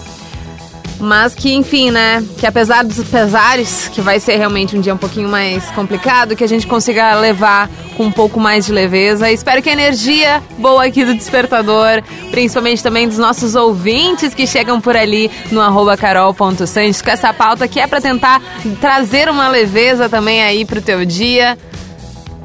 Mas 1.04 1.34
que, 1.34 1.52
enfim, 1.52 1.90
né? 1.90 2.24
Que 2.38 2.46
apesar 2.46 2.82
dos 2.82 3.06
pesares, 3.06 3.88
que 3.88 4.00
vai 4.00 4.18
ser 4.18 4.36
realmente 4.36 4.76
um 4.76 4.80
dia 4.80 4.94
um 4.94 4.98
pouquinho 4.98 5.28
mais 5.28 5.70
complicado, 5.72 6.34
que 6.34 6.42
a 6.42 6.48
gente 6.48 6.66
consiga 6.66 7.14
levar 7.16 7.68
com 7.94 8.04
um 8.04 8.10
pouco 8.10 8.40
mais 8.40 8.64
de 8.64 8.72
leveza. 8.72 9.30
Espero 9.30 9.62
que 9.62 9.68
a 9.68 9.72
energia 9.72 10.42
boa 10.58 10.86
aqui 10.86 11.04
do 11.04 11.14
Despertador, 11.14 12.02
principalmente 12.30 12.82
também 12.82 13.06
dos 13.06 13.18
nossos 13.18 13.54
ouvintes 13.54 14.34
que 14.34 14.46
chegam 14.46 14.80
por 14.80 14.96
ali 14.96 15.30
no 15.52 15.60
arroba 15.60 15.94
com 15.94 17.10
essa 17.10 17.32
pauta 17.32 17.68
que 17.68 17.78
é 17.78 17.86
para 17.86 18.00
tentar 18.00 18.40
trazer 18.80 19.28
uma 19.28 19.48
leveza 19.48 20.08
também 20.08 20.42
aí 20.42 20.64
pro 20.64 20.80
teu 20.80 21.04
dia 21.04 21.56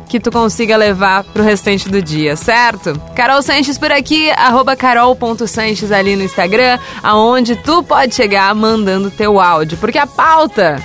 que 0.10 0.20
tu 0.20 0.32
consiga 0.32 0.76
levar 0.76 1.24
pro 1.24 1.44
restante 1.44 1.88
do 1.88 2.02
dia, 2.02 2.36
certo? 2.36 3.00
Carol 3.16 3.44
Sanches 3.44 3.78
por 3.78 3.92
aqui, 3.92 4.32
arroba 4.32 4.76
carol.sanches 4.76 5.92
ali 5.92 6.16
no 6.16 6.24
Instagram, 6.24 6.80
aonde 7.04 7.56
tu 7.56 7.84
pode 7.84 8.16
chegar 8.16 8.54
mandando 8.56 9.12
teu 9.12 9.40
áudio, 9.40 9.78
porque 9.78 10.00
a 10.00 10.08
pauta 10.08 10.84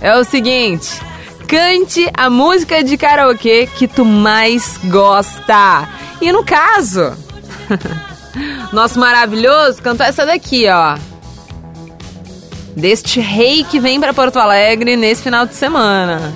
é 0.00 0.14
o 0.14 0.22
seguinte... 0.22 1.00
Cante 1.48 2.10
a 2.12 2.28
música 2.28 2.82
de 2.82 2.96
karaokê 2.96 3.68
que 3.78 3.86
tu 3.86 4.04
mais 4.04 4.80
gosta. 4.86 5.88
E 6.20 6.32
no 6.32 6.44
caso, 6.44 7.16
nosso 8.72 8.98
maravilhoso 8.98 9.80
cantou 9.80 10.04
essa 10.04 10.26
daqui, 10.26 10.66
ó. 10.68 10.98
Deste 12.76 13.20
rei 13.20 13.62
que 13.62 13.78
vem 13.78 14.00
para 14.00 14.12
Porto 14.12 14.40
Alegre 14.40 14.96
nesse 14.96 15.22
final 15.22 15.46
de 15.46 15.54
semana. 15.54 16.34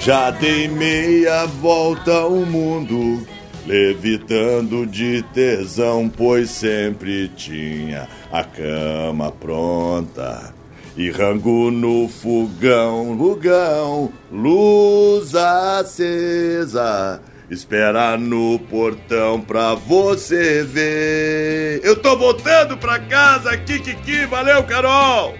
Já 0.00 0.30
dei 0.30 0.68
meia 0.68 1.44
volta 1.46 2.12
ao 2.12 2.30
mundo, 2.30 3.26
levitando 3.66 4.86
de 4.86 5.22
tesão, 5.34 6.08
pois 6.08 6.50
sempre 6.50 7.28
tinha 7.28 8.08
a 8.32 8.42
cama 8.42 9.30
pronta. 9.32 10.54
E 10.96 11.10
rango 11.10 11.70
no 11.70 12.08
fogão, 12.08 13.12
lugão, 13.12 14.10
luz 14.32 15.34
acesa. 15.34 17.20
Espera 17.50 18.16
no 18.16 18.58
portão 18.58 19.40
pra 19.40 19.74
você 19.74 20.62
ver. 20.62 21.80
Eu 21.82 21.96
tô 21.96 22.16
voltando 22.16 22.76
pra 22.76 22.98
casa, 22.98 23.56
Kikiki. 23.56 24.26
Valeu, 24.26 24.62
Carol! 24.64 25.34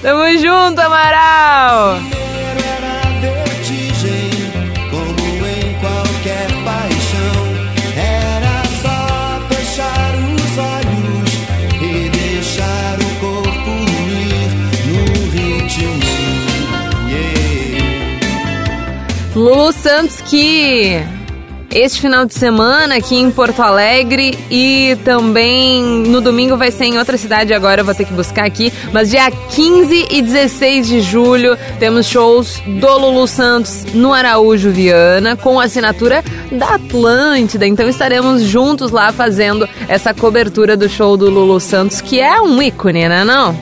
Tamo 0.00 0.30
junto, 0.38 0.80
Amaral! 0.80 1.98
Lulu 19.68 19.72
Santos 19.72 20.22
que 20.22 20.98
este 21.70 22.00
final 22.00 22.24
de 22.24 22.32
semana 22.32 22.96
aqui 22.96 23.16
em 23.16 23.30
Porto 23.30 23.60
Alegre 23.60 24.38
e 24.50 24.96
também 25.04 25.82
no 25.82 26.22
domingo 26.22 26.56
vai 26.56 26.70
ser 26.70 26.86
em 26.86 26.96
outra 26.96 27.18
cidade 27.18 27.52
agora, 27.52 27.82
eu 27.82 27.84
vou 27.84 27.94
ter 27.94 28.06
que 28.06 28.14
buscar 28.14 28.46
aqui. 28.46 28.72
Mas 28.94 29.10
dia 29.10 29.30
15 29.30 30.08
e 30.10 30.22
16 30.22 30.86
de 30.88 31.00
julho 31.02 31.58
temos 31.78 32.06
shows 32.06 32.62
do 32.66 32.98
Lulu 32.98 33.26
Santos 33.26 33.84
no 33.92 34.14
Araújo 34.14 34.70
Viana 34.70 35.36
com 35.36 35.60
assinatura 35.60 36.24
da 36.50 36.76
Atlântida. 36.76 37.66
Então 37.66 37.86
estaremos 37.86 38.44
juntos 38.44 38.90
lá 38.90 39.12
fazendo 39.12 39.68
essa 39.86 40.14
cobertura 40.14 40.78
do 40.78 40.88
show 40.88 41.14
do 41.14 41.28
Lulu 41.28 41.60
Santos, 41.60 42.00
que 42.00 42.18
é 42.18 42.40
um 42.40 42.62
ícone, 42.62 43.06
né? 43.06 43.22
Não? 43.22 43.54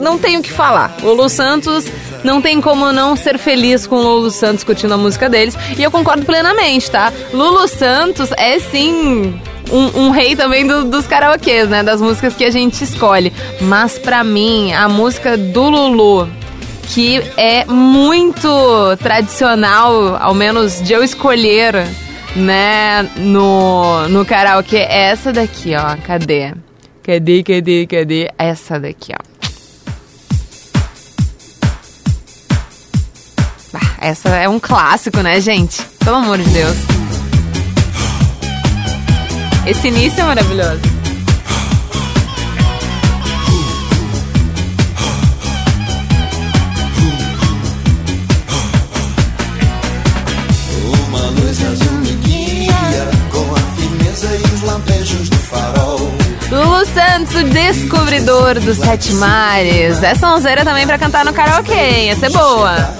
não 0.00 0.18
tenho 0.18 0.40
o 0.40 0.42
que 0.42 0.52
falar. 0.52 0.96
Lulu 1.02 1.28
Santos 1.28 1.86
não 2.24 2.40
tem 2.40 2.60
como 2.60 2.92
não 2.92 3.16
ser 3.16 3.38
feliz 3.38 3.86
com 3.86 3.96
o 3.96 4.02
Lulu 4.02 4.30
Santos 4.30 4.64
curtindo 4.64 4.94
a 4.94 4.98
música 4.98 5.28
deles. 5.28 5.56
E 5.76 5.82
eu 5.82 5.90
concordo 5.90 6.24
plenamente, 6.24 6.90
tá? 6.90 7.12
Lulu 7.32 7.68
Santos 7.68 8.30
é 8.36 8.58
sim 8.58 9.38
um, 9.70 10.06
um, 10.06 10.10
rei 10.10 10.34
também 10.34 10.66
do, 10.66 10.84
dos 10.84 11.06
karaokês, 11.06 11.68
né? 11.68 11.82
Das 11.82 12.00
músicas 12.00 12.34
que 12.34 12.44
a 12.44 12.50
gente 12.50 12.82
escolhe. 12.82 13.32
Mas 13.60 13.98
para 13.98 14.24
mim, 14.24 14.72
a 14.72 14.88
música 14.88 15.36
do 15.36 15.68
Lulu, 15.68 16.28
que 16.88 17.22
é 17.36 17.64
muito 17.66 18.48
tradicional, 19.02 20.16
ao 20.20 20.34
menos 20.34 20.82
de 20.82 20.92
eu 20.92 21.04
escolher, 21.04 21.86
né, 22.34 23.08
no, 23.16 24.08
no 24.08 24.24
karaokê, 24.24 24.78
é 24.78 25.10
essa 25.10 25.32
daqui, 25.32 25.74
ó. 25.74 25.96
Cadê? 26.06 26.52
Cadê, 27.02 27.42
cadê, 27.42 27.86
cadê? 27.86 28.30
Essa 28.38 28.78
daqui, 28.78 29.12
ó. 29.12 29.27
Essa 34.00 34.28
é 34.30 34.48
um 34.48 34.58
clássico, 34.58 35.20
né, 35.20 35.40
gente? 35.40 35.82
Pelo 35.98 36.16
amor 36.16 36.38
de 36.38 36.48
Deus. 36.50 36.76
Esse 39.66 39.88
início 39.88 40.20
é 40.20 40.24
maravilhoso. 40.24 40.80
Uma 51.06 51.20
luz 51.20 51.62
azul 51.62 51.92
me 51.98 52.12
guia 52.12 52.72
com 53.30 53.54
a 53.54 53.58
firmeza 53.76 54.28
e 54.36 54.54
os 54.54 54.62
lampejos 54.62 55.28
do 55.28 55.36
farol. 55.36 56.10
Lulu 56.50 56.86
Santos, 56.86 57.34
o 57.34 57.44
descobridor 57.44 58.58
dos 58.60 58.78
sete 58.78 59.12
mares. 59.14 60.02
Essa 60.02 60.28
onzeira 60.34 60.64
também 60.64 60.86
pra 60.86 60.96
cantar 60.96 61.24
no 61.26 61.32
karaokê, 61.34 61.74
hein? 61.74 62.10
Essa 62.10 62.26
é 62.26 62.30
boa. 62.30 62.97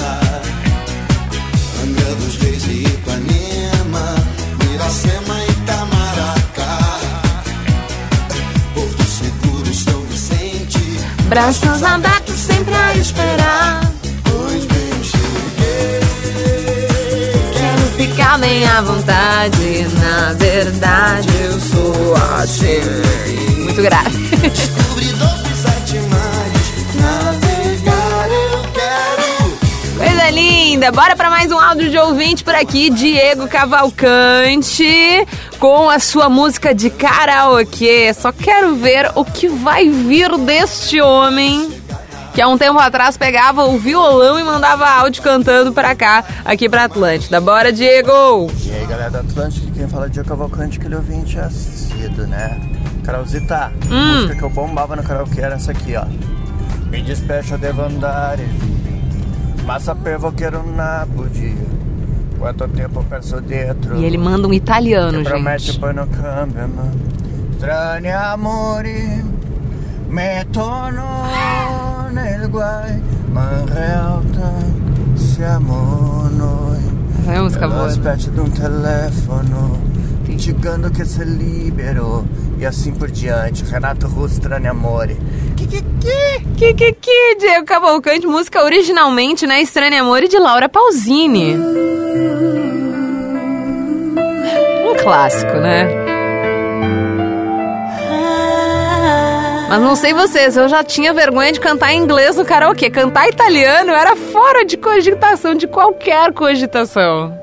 Braços 11.28 11.82
abertos 11.82 12.34
sempre 12.36 12.74
a 12.74 12.94
esperar. 12.94 13.92
Pois 14.24 14.64
bem, 14.64 15.04
cheguei. 15.04 16.00
Quero 17.52 17.82
ficar 17.98 18.38
bem 18.38 18.66
à 18.66 18.80
vontade. 18.80 19.86
Na 20.00 20.32
verdade, 20.32 21.28
eu 21.44 21.60
sou 21.60 22.16
assim. 22.40 22.80
Muito 23.62 23.82
grave. 23.82 24.10
Descobridor 24.48 25.28
dos 25.28 25.66
animais. 25.66 26.52
Na 26.94 27.32
verdade, 27.32 28.34
eu 28.52 28.62
quero. 28.72 29.58
Coisa 29.98 30.30
linda! 30.30 30.90
Bora 30.90 31.14
para 31.14 31.28
mais 31.28 31.52
um 31.52 31.58
áudio 31.58 31.90
de 31.90 31.98
ouvinte 31.98 32.42
por 32.42 32.54
aqui, 32.54 32.88
Diego 32.88 33.46
Cavalcante 33.48 35.26
com 35.58 35.90
a 35.90 35.98
sua 35.98 36.28
música 36.28 36.74
de 36.74 36.90
karaokê. 36.90 38.12
Só 38.14 38.32
quero 38.32 38.76
ver 38.76 39.10
o 39.14 39.24
que 39.24 39.48
vai 39.48 39.88
vir 39.88 40.36
deste 40.38 41.00
homem 41.00 41.78
que 42.38 42.42
há 42.42 42.46
um 42.46 42.56
tempo 42.56 42.78
atrás 42.78 43.16
pegava 43.16 43.64
o 43.64 43.76
violão 43.78 44.38
e 44.38 44.44
mandava 44.44 44.88
áudio 44.88 45.20
cantando 45.24 45.72
pra 45.72 45.96
cá, 45.96 46.22
aqui 46.44 46.68
pra 46.68 46.84
Atlântida. 46.84 47.40
Bora, 47.40 47.72
Diego! 47.72 48.48
E 48.64 48.70
aí, 48.70 48.86
galera 48.86 49.10
da 49.10 49.18
Atlântida, 49.18 49.68
quem 49.72 49.88
fala 49.88 50.06
é 50.06 50.08
Diego 50.08 50.28
Cavalcante, 50.28 50.78
aquele 50.78 50.94
ouvinte 50.94 51.36
assíduo, 51.36 52.28
né? 52.28 52.60
Carolzita, 53.02 53.72
hum. 53.90 53.92
a 53.92 54.14
música 54.14 54.36
que 54.36 54.42
eu 54.44 54.50
bombava 54.50 54.94
no 54.94 55.02
karaokê 55.02 55.40
era 55.40 55.56
essa 55.56 55.72
aqui, 55.72 55.96
ó. 55.96 56.04
Me 56.90 57.02
despecho, 57.02 57.58
devo 57.58 57.82
andar, 57.82 58.38
mas 59.66 59.82
saper 59.82 60.16
vou 60.18 60.30
quero 60.30 60.62
na 60.62 61.08
podia. 61.16 61.56
Quanto 62.38 62.68
tempo 62.68 63.04
perso 63.04 63.40
dietro. 63.40 63.96
E 63.96 64.04
ele 64.04 64.16
manda 64.16 64.46
um 64.46 64.52
italiano, 64.52 65.18
gente. 65.18 65.28
Promete 65.28 65.78
poi 65.78 65.92
non. 65.92 66.08
Strani 67.56 68.12
amori 68.12 69.24
mettono 70.08 71.26
nel 72.10 72.48
guai, 72.48 73.02
ma 73.32 73.50
in 73.58 73.74
realtà 73.74 74.52
siamo 75.14 76.28
noi. 76.30 76.78
É 77.26 77.40
música 77.40 77.66
boa. 77.66 77.88
telefono 77.90 79.88
sei 81.04 81.24
libero 81.24 82.24
e 82.58 82.64
assim 82.64 82.92
por 82.92 83.10
diante. 83.10 83.64
Renato 83.64 84.06
Russo, 84.06 84.40
Trane 84.40 84.68
Amore. 84.68 85.16
Que 85.56 85.66
que 85.66 85.82
que? 85.82 86.44
Que 86.56 86.74
que 86.74 86.92
que? 86.92 87.36
Diego 87.40 87.64
Cavalcante, 87.66 88.26
música 88.26 88.62
originalmente, 88.62 89.46
né? 89.46 89.60
Estranho 89.60 90.00
Amore 90.00 90.28
de 90.28 90.38
Laura 90.38 90.68
Pausini. 90.68 91.87
Clássico, 95.02 95.52
né? 95.54 95.88
Mas 99.68 99.80
não 99.82 99.94
sei 99.94 100.14
vocês, 100.14 100.56
eu 100.56 100.66
já 100.66 100.82
tinha 100.82 101.12
vergonha 101.12 101.52
de 101.52 101.60
cantar 101.60 101.92
em 101.92 101.98
inglês 101.98 102.36
no 102.36 102.44
karaokê. 102.44 102.88
Cantar 102.88 103.28
italiano 103.28 103.92
era 103.92 104.16
fora 104.16 104.64
de 104.64 104.78
cogitação, 104.78 105.54
de 105.54 105.66
qualquer 105.66 106.32
cogitação. 106.32 107.38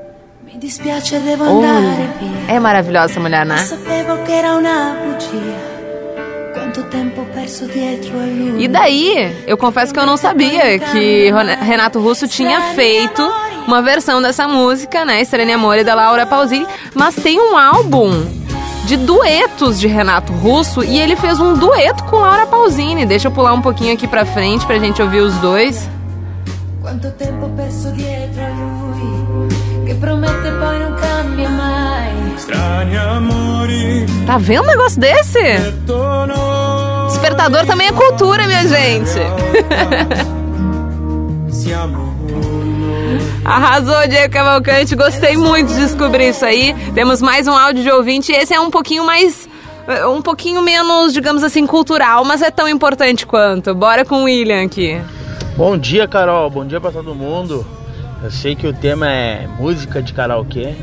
Via. 2.18 2.56
É 2.56 2.58
maravilhosa 2.58 3.12
essa 3.12 3.20
mulher, 3.20 3.46
né? 3.46 3.56
E 8.58 8.66
daí, 8.68 9.44
eu 9.46 9.56
confesso 9.56 9.92
que 9.94 10.00
eu 10.00 10.06
não 10.06 10.16
sabia 10.16 10.78
que 10.78 11.30
Renato 11.62 12.00
Russo 12.00 12.26
tinha 12.26 12.60
feito 12.74 13.22
uma 13.66 13.82
versão 13.82 14.22
dessa 14.22 14.46
música, 14.46 15.04
né? 15.04 15.20
Estranha 15.20 15.56
Amore 15.56 15.82
da 15.82 15.94
Laura 15.94 16.24
Pausini, 16.26 16.66
mas 16.94 17.14
tem 17.14 17.40
um 17.40 17.56
álbum 17.56 18.10
de 18.84 18.96
duetos 18.96 19.80
de 19.80 19.88
Renato 19.88 20.32
Russo 20.32 20.84
e 20.84 20.98
ele 20.98 21.16
fez 21.16 21.40
um 21.40 21.54
dueto 21.54 22.04
com 22.04 22.16
Laura 22.16 22.46
Pausini. 22.46 23.04
Deixa 23.04 23.26
eu 23.28 23.32
pular 23.32 23.52
um 23.52 23.60
pouquinho 23.60 23.94
aqui 23.94 24.06
pra 24.06 24.24
frente 24.24 24.64
pra 24.64 24.78
gente 24.78 25.02
ouvir 25.02 25.20
os 25.20 25.34
dois. 25.38 25.88
Quanto 26.80 27.10
tempo 27.12 27.48
perso 27.56 27.92
dietro 27.92 28.42
a 28.42 28.48
lui, 28.48 29.48
che 29.86 29.94
promette 29.94 30.50
poi 30.52 30.78
non 30.78 30.94
cambia 30.94 31.48
mai. 31.48 32.14
Tá 34.24 34.38
vendo 34.38 34.62
um 34.62 34.66
negócio 34.66 35.00
desse? 35.00 35.40
Despertador 37.06 37.66
também 37.66 37.88
é 37.88 37.92
cultura, 37.92 38.46
minha 38.46 38.66
gente. 38.68 39.18
Arrasou, 43.44 44.08
Diego 44.08 44.32
Cavalcante. 44.32 44.96
Gostei 44.96 45.36
muito 45.36 45.68
de 45.68 45.80
descobrir 45.80 46.30
isso 46.30 46.44
aí. 46.44 46.74
Temos 46.94 47.22
mais 47.22 47.46
um 47.46 47.52
áudio 47.52 47.82
de 47.82 47.90
ouvinte. 47.90 48.32
Esse 48.32 48.54
é 48.54 48.60
um 48.60 48.70
pouquinho 48.70 49.04
mais. 49.04 49.48
Um 50.08 50.20
pouquinho 50.20 50.62
menos, 50.62 51.12
digamos 51.12 51.44
assim, 51.44 51.64
cultural, 51.64 52.24
mas 52.24 52.42
é 52.42 52.50
tão 52.50 52.68
importante 52.68 53.24
quanto. 53.24 53.72
Bora 53.74 54.04
com 54.04 54.22
o 54.22 54.24
William 54.24 54.64
aqui. 54.64 55.00
Bom 55.56 55.78
dia, 55.78 56.08
Carol. 56.08 56.50
Bom 56.50 56.66
dia 56.66 56.80
para 56.80 56.90
todo 56.90 57.14
mundo. 57.14 57.64
Eu 58.22 58.30
sei 58.30 58.56
que 58.56 58.66
o 58.66 58.72
tema 58.72 59.08
é 59.08 59.46
música 59.46 60.02
de 60.02 60.12
karaokê. 60.12 60.74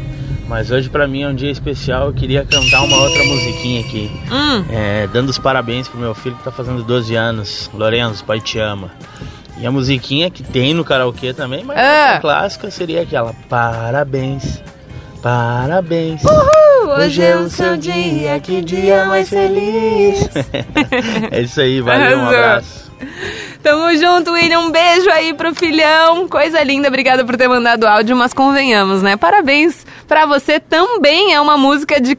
Mas 0.47 0.71
hoje 0.71 0.89
para 0.89 1.07
mim 1.07 1.23
é 1.23 1.27
um 1.27 1.35
dia 1.35 1.49
especial, 1.49 2.07
eu 2.07 2.13
queria 2.13 2.45
cantar 2.45 2.83
uma 2.83 2.97
outra 2.97 3.23
musiquinha 3.23 3.81
aqui. 3.81 4.11
Hum. 4.31 4.65
É, 4.69 5.07
dando 5.07 5.29
os 5.29 5.39
parabéns 5.39 5.87
pro 5.87 5.99
meu 5.99 6.13
filho 6.13 6.35
que 6.35 6.43
tá 6.43 6.51
fazendo 6.51 6.83
12 6.83 7.15
anos. 7.15 7.71
Lorenzo, 7.73 8.23
pai 8.25 8.39
te 8.39 8.59
ama. 8.59 8.91
E 9.57 9.67
a 9.67 9.71
musiquinha 9.71 10.29
que 10.29 10.43
tem 10.43 10.73
no 10.73 10.83
karaokê 10.83 11.33
também, 11.33 11.63
mas 11.63 11.77
é. 11.77 12.15
a 12.15 12.19
clássica 12.19 12.71
seria 12.71 13.01
aquela 13.01 13.33
Parabéns, 13.47 14.61
parabéns. 15.21 16.21
Uhul, 16.23 16.91
hoje, 16.91 17.01
hoje 17.01 17.23
é 17.23 17.35
o 17.37 17.49
seu 17.49 17.77
dia, 17.77 18.39
que 18.39 18.61
dia 18.61 19.05
mais 19.05 19.29
feliz. 19.29 20.29
é 21.31 21.41
isso 21.41 21.61
aí, 21.61 21.81
valeu, 21.81 22.17
um 22.17 22.27
abraço. 22.27 22.91
Tamo 23.63 23.95
junto, 23.95 24.33
William. 24.33 24.59
Um 24.59 24.71
beijo 24.71 25.09
aí 25.09 25.33
pro 25.33 25.55
filhão. 25.55 26.27
Coisa 26.27 26.61
linda, 26.61 26.89
obrigada 26.89 27.23
por 27.23 27.37
ter 27.37 27.47
mandado 27.47 27.87
áudio, 27.87 28.13
mas 28.13 28.33
convenhamos, 28.33 29.01
né? 29.01 29.15
Parabéns 29.15 29.85
para 30.07 30.25
você 30.25 30.59
também 30.59 31.33
é 31.33 31.41
uma 31.41 31.57
música 31.57 31.99
de, 31.99 32.15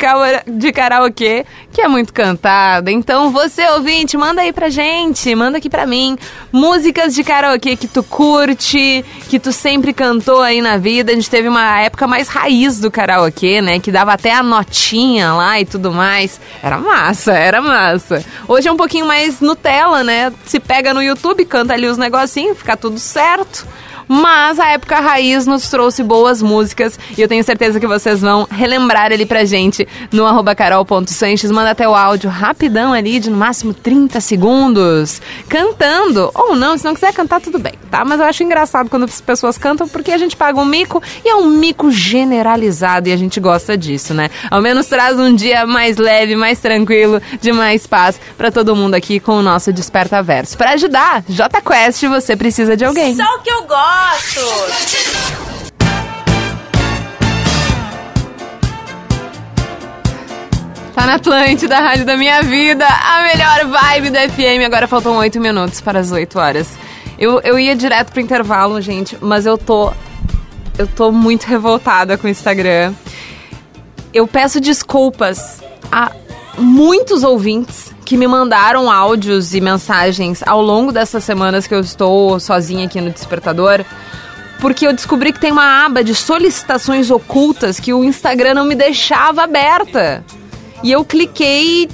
de 0.47 0.73
karaokê 0.73 1.45
que 1.73 1.81
é 1.81 1.89
muito 1.89 2.13
cantada. 2.13 2.91
Então, 2.91 3.31
você 3.31 3.69
ouvinte, 3.71 4.17
manda 4.17 4.43
aí 4.43 4.53
pra 4.53 4.69
gente, 4.69 5.35
manda 5.35 5.59
aqui 5.59 5.69
pra 5.69 5.87
mim 5.87 6.17
músicas 6.53 7.15
de 7.15 7.25
karaokê 7.25 7.77
que 7.77 7.89
tu 7.89 8.03
curte, 8.03 9.05
que 9.29 9.41
tu 9.41 9.53
sempre 9.53 9.93
cantou 9.93 10.41
aí 10.41 10.61
na 10.61 10.77
vida. 10.77 11.11
A 11.11 11.15
gente 11.15 11.29
teve 11.29 11.49
uma 11.49 11.81
época 11.81 12.07
mais 12.07 12.29
raiz 12.29 12.79
do 12.79 12.91
karaokê, 12.91 13.61
né? 13.61 13.81
Que 13.81 13.91
dava 13.91 14.13
até 14.13 14.33
a 14.33 14.43
notinha 14.43 15.33
lá 15.33 15.61
e 15.61 15.65
tudo 15.65 15.93
mais. 15.93 16.41
Era 16.63 16.79
massa, 16.79 17.33
era 17.33 17.61
massa. 17.61 18.25
Hoje 18.47 18.69
é 18.69 18.73
um 18.73 18.77
pouquinho 18.77 19.07
mais 19.07 19.41
Nutella, 19.41 20.05
né? 20.05 20.33
Se 20.45 20.61
pega 20.61 20.95
no 20.95 21.03
YouTube, 21.03 21.34
canta 21.43 21.73
ali 21.73 21.87
os 21.87 21.97
negocinhos, 21.97 22.59
fica 22.59 22.77
tudo 22.77 22.99
certo. 22.99 23.67
Mas 24.09 24.59
a 24.59 24.69
época 24.69 25.01
raiz 25.01 25.47
nos 25.47 25.69
trouxe 25.69 26.03
boas 26.03 26.43
músicas 26.43 26.99
e 27.17 27.21
eu 27.21 27.29
tenho 27.29 27.43
certeza 27.43 27.81
que 27.81 27.87
vocês 27.87 28.21
vão 28.21 28.47
relembrar 28.51 29.13
ele 29.13 29.27
pra 29.27 29.45
gente 29.45 29.87
no 30.13 30.27
arroba 30.27 30.55
carol.sanches. 30.55 31.51
Manda 31.51 31.71
até 31.71 31.89
o 31.89 31.95
áudio 31.95 32.31
rapidão 32.31 32.93
ali, 32.93 33.19
de 33.19 33.31
no 33.31 33.37
máximo 33.37 33.73
30 33.73 34.21
segundos, 34.21 35.21
cantando. 35.49 36.31
Ou 36.35 36.55
não, 36.55 36.77
se 36.77 36.85
não 36.85 36.95
quiser 36.95 37.13
cantar, 37.13 37.41
tudo 37.41 37.59
bem, 37.59 37.75
tá? 37.91 38.05
Mas 38.05 38.21
eu 38.21 38.27
acho 38.27 38.43
engraçado 38.43 38.91
quando 38.91 39.05
as 39.05 39.21
pessoas 39.21 39.57
cantam 39.57 39.89
porque 39.89 40.13
a 40.13 40.19
gente 40.19 40.37
paga 40.37 40.61
um 40.61 40.65
mico 40.65 41.03
e 41.25 41.29
é 41.29 41.35
um 41.35 41.47
mico 41.47 41.91
generalizado 41.91 43.09
e 43.09 43.13
a 43.13 43.17
gente 43.17 43.41
gosta 43.41 43.77
disso, 43.77 44.13
né? 44.13 44.29
Ao 44.51 44.61
menos 44.61 44.87
traz 44.87 45.19
um 45.19 45.35
dia 45.35 45.67
mais 45.67 45.97
leve, 45.97 46.37
mais 46.37 46.59
tranquilo, 46.61 47.21
de 47.41 47.53
mais 47.53 47.87
paz 47.87 48.21
para 48.37 48.51
todo 48.51 48.77
mundo 48.77 48.95
aqui 48.95 49.19
com 49.21 49.33
o 49.33 49.43
nosso 49.43 49.73
Desperta 49.73 50.23
Verso. 50.23 50.57
Para 50.57 50.73
ajudar, 50.73 51.25
J 51.29 51.61
Quest, 51.61 52.05
você 52.05 52.37
precisa 52.37 52.77
de 52.77 52.85
alguém. 52.85 53.17
Só 53.17 53.37
o 53.37 53.41
que 53.41 53.51
eu 53.51 53.63
gosto 53.63 53.94
Tá 60.95 61.07
na 61.07 61.15
Atlântida, 61.15 61.79
rádio 61.79 62.05
da 62.05 62.17
minha 62.17 62.43
vida, 62.43 62.87
a 62.87 63.23
melhor 63.23 63.67
vibe 63.67 64.11
da 64.11 64.29
FM. 64.29 64.65
Agora 64.67 64.89
faltam 64.89 65.17
oito 65.17 65.41
minutos 65.41 65.81
para 65.81 66.01
as 66.01 66.11
8 66.11 66.39
horas. 66.39 66.69
Eu, 67.19 67.41
eu 67.43 67.59
ia 67.59 67.77
direto 67.77 68.11
pro 68.11 68.21
intervalo, 68.21 68.81
gente, 68.81 69.17
mas 69.21 69.47
eu 69.47 69.57
tô. 69.57 69.93
Eu 70.77 70.87
tô 70.89 71.13
muito 71.13 71.45
revoltada 71.45 72.19
com 72.19 72.27
o 72.27 72.31
Instagram. 72.31 72.93
Eu 74.13 74.27
peço 74.27 74.61
desculpas 74.61 75.63
a 75.91 76.11
muitos 76.59 77.23
ouvintes 77.23 77.94
que 78.05 78.17
me 78.17 78.27
mandaram 78.27 78.91
áudios 78.91 79.55
e 79.55 79.61
mensagens 79.61 80.43
ao 80.47 80.61
longo 80.61 80.93
dessas 80.93 81.25
semanas 81.25 81.67
que 81.67 81.75
eu 81.75 81.81
estou 81.81 82.39
sozinha 82.39 82.87
aqui 82.87 83.01
no 83.01 83.11
Despertador, 83.11 83.85
porque 84.61 84.87
eu 84.87 84.93
descobri 84.93 85.33
que 85.33 85.41
tem 85.41 85.53
uma 85.53 85.85
aba 85.85 86.05
de 86.05 86.15
solicitações 86.15 87.11
ocultas 87.11 87.81
que 87.81 87.93
o 87.93 88.05
Instagram 88.05 88.55
não 88.55 88.65
me 88.65 88.75
deixava 88.75 89.43
aberta. 89.43 90.25
E 90.83 90.93
eu 90.93 91.05
cliquei 91.05 91.89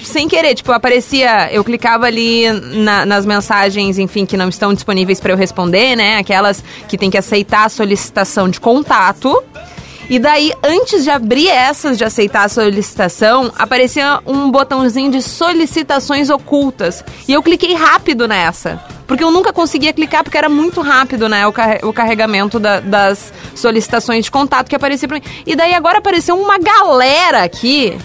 sem 0.00 0.26
querer, 0.26 0.54
tipo, 0.54 0.72
aparecia, 0.72 1.52
eu 1.52 1.62
clicava 1.62 2.06
ali 2.06 2.50
na, 2.50 3.04
nas 3.06 3.26
mensagens, 3.26 3.98
enfim, 3.98 4.24
que 4.26 4.36
não 4.36 4.48
estão 4.48 4.72
disponíveis 4.74 5.20
para 5.20 5.32
eu 5.32 5.36
responder, 5.36 5.96
né? 5.96 6.18
Aquelas 6.18 6.62
que 6.88 6.98
tem 6.98 7.10
que 7.10 7.18
aceitar 7.18 7.66
a 7.66 7.68
solicitação 7.68 8.48
de 8.48 8.60
contato. 8.60 9.42
E 10.08 10.18
daí, 10.18 10.52
antes 10.62 11.04
de 11.04 11.10
abrir 11.10 11.48
essas 11.48 11.96
de 11.96 12.04
aceitar 12.04 12.44
a 12.44 12.48
solicitação, 12.48 13.52
aparecia 13.56 14.20
um 14.26 14.50
botãozinho 14.50 15.10
de 15.10 15.22
solicitações 15.22 16.30
ocultas. 16.30 17.04
E 17.26 17.32
eu 17.32 17.42
cliquei 17.42 17.74
rápido 17.74 18.26
nessa. 18.26 18.82
Porque 19.06 19.22
eu 19.22 19.30
nunca 19.30 19.52
conseguia 19.52 19.92
clicar, 19.92 20.24
porque 20.24 20.38
era 20.38 20.48
muito 20.48 20.80
rápido, 20.80 21.28
né? 21.28 21.46
O, 21.46 21.52
o 21.88 21.92
carregamento 21.92 22.58
da, 22.58 22.80
das 22.80 23.32
solicitações 23.54 24.24
de 24.24 24.30
contato 24.30 24.68
que 24.68 24.76
aparecia 24.76 25.08
pra 25.08 25.18
mim. 25.18 25.24
E 25.46 25.54
daí 25.54 25.74
agora 25.74 25.98
apareceu 25.98 26.36
uma 26.40 26.58
galera 26.58 27.42
aqui 27.42 27.96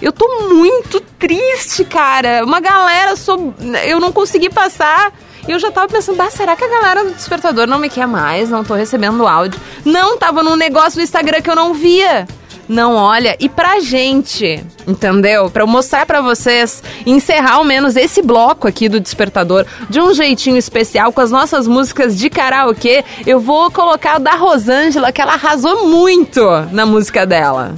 eu 0.00 0.12
tô 0.12 0.48
muito 0.48 1.00
triste, 1.18 1.84
cara. 1.84 2.44
Uma 2.44 2.60
galera, 2.60 3.16
sou... 3.16 3.54
eu 3.86 4.00
não 4.00 4.12
consegui 4.12 4.48
passar 4.48 5.12
e 5.46 5.52
eu 5.52 5.58
já 5.58 5.70
tava 5.70 5.88
pensando, 5.88 6.20
ah, 6.20 6.30
será 6.30 6.54
que 6.54 6.64
a 6.64 6.68
galera 6.68 7.04
do 7.04 7.12
despertador 7.12 7.66
não 7.66 7.78
me 7.78 7.88
quer 7.88 8.06
mais? 8.06 8.50
Não 8.50 8.64
tô 8.64 8.74
recebendo 8.74 9.26
áudio. 9.26 9.60
Não, 9.84 10.18
tava 10.18 10.42
num 10.42 10.56
negócio 10.56 11.00
do 11.00 11.02
Instagram 11.02 11.40
que 11.40 11.50
eu 11.50 11.56
não 11.56 11.74
via. 11.74 12.26
Não 12.68 12.94
olha. 12.94 13.36
E 13.40 13.48
pra 13.48 13.80
gente, 13.80 14.64
entendeu? 14.86 15.50
Pra 15.50 15.64
eu 15.64 15.66
mostrar 15.66 16.06
pra 16.06 16.20
vocês, 16.20 16.80
encerrar 17.04 17.54
ao 17.54 17.64
menos 17.64 17.96
esse 17.96 18.22
bloco 18.22 18.68
aqui 18.68 18.88
do 18.88 19.00
despertador 19.00 19.66
de 19.88 20.00
um 20.00 20.14
jeitinho 20.14 20.56
especial 20.56 21.12
com 21.12 21.20
as 21.20 21.32
nossas 21.32 21.66
músicas 21.66 22.16
de 22.16 22.30
karaokê, 22.30 23.04
eu 23.26 23.40
vou 23.40 23.72
colocar 23.72 24.18
o 24.18 24.20
da 24.20 24.36
Rosângela, 24.36 25.10
que 25.10 25.20
ela 25.20 25.34
arrasou 25.34 25.88
muito 25.88 26.40
na 26.70 26.86
música 26.86 27.26
dela. 27.26 27.74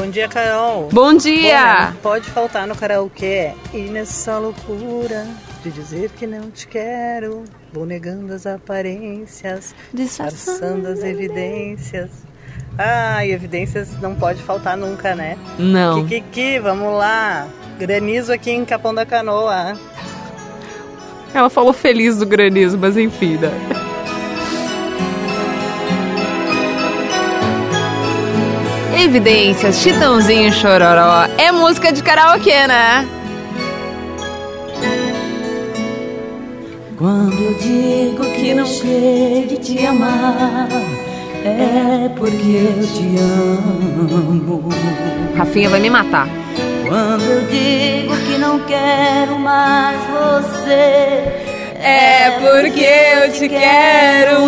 Bom 0.00 0.08
dia, 0.08 0.28
Carol. 0.28 0.88
Bom 0.90 1.14
dia. 1.14 1.90
Bom, 1.90 1.98
pode 2.04 2.30
faltar 2.30 2.66
no 2.66 2.74
karaokê. 2.74 3.52
E 3.74 3.80
nessa 3.80 4.38
loucura 4.38 5.26
de 5.62 5.70
dizer 5.70 6.08
que 6.16 6.26
não 6.26 6.50
te 6.50 6.66
quero. 6.66 7.44
Vou 7.70 7.84
negando 7.84 8.32
as 8.32 8.46
aparências, 8.46 9.74
disfarçando 9.92 10.88
as 10.88 11.04
evidências. 11.04 12.08
Ah, 12.78 13.26
e 13.26 13.32
evidências 13.32 14.00
não 14.00 14.14
pode 14.14 14.42
faltar 14.42 14.74
nunca, 14.74 15.14
né? 15.14 15.36
Não. 15.58 16.06
Kikiki, 16.06 16.58
vamos 16.60 16.96
lá. 16.96 17.46
Granizo 17.78 18.32
aqui 18.32 18.52
em 18.52 18.64
Capão 18.64 18.94
da 18.94 19.04
Canoa. 19.04 19.78
Ela 21.34 21.50
falou 21.50 21.74
feliz 21.74 22.16
do 22.16 22.24
granizo, 22.24 22.78
mas 22.78 22.96
enfim, 22.96 23.36
né? 23.36 23.50
Evidências, 29.02 29.76
Chitãozinho 29.76 30.52
Chororó. 30.52 31.26
É 31.38 31.50
música 31.50 31.90
de 31.90 32.02
karaokê, 32.02 32.66
né? 32.66 33.08
Quando 36.98 37.32
eu 37.32 37.54
digo 37.54 38.22
que 38.34 38.52
não 38.52 38.66
sei 38.66 39.46
de 39.48 39.56
te 39.56 39.86
amar, 39.86 40.68
é 41.42 42.10
porque 42.14 42.68
eu 42.78 42.86
te 42.86 43.16
amo. 43.18 44.68
Rafinha 45.34 45.70
vai 45.70 45.80
me 45.80 45.88
matar. 45.88 46.28
Quando 46.86 47.22
eu 47.22 47.46
digo 47.46 48.14
que 48.26 48.36
não 48.36 48.58
quero 48.60 49.38
mais 49.38 49.98
você, 50.10 51.24
é 51.80 52.38
porque 52.38 52.84
eu 52.84 53.32
te 53.32 53.48
quero. 53.48 54.42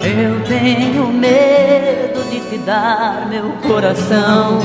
Eu 0.00 0.42
tenho 0.48 1.08
medo 1.08 2.27
de 2.48 2.56
te 2.56 2.58
dar 2.58 3.26
meu 3.28 3.50
coração 3.66 4.60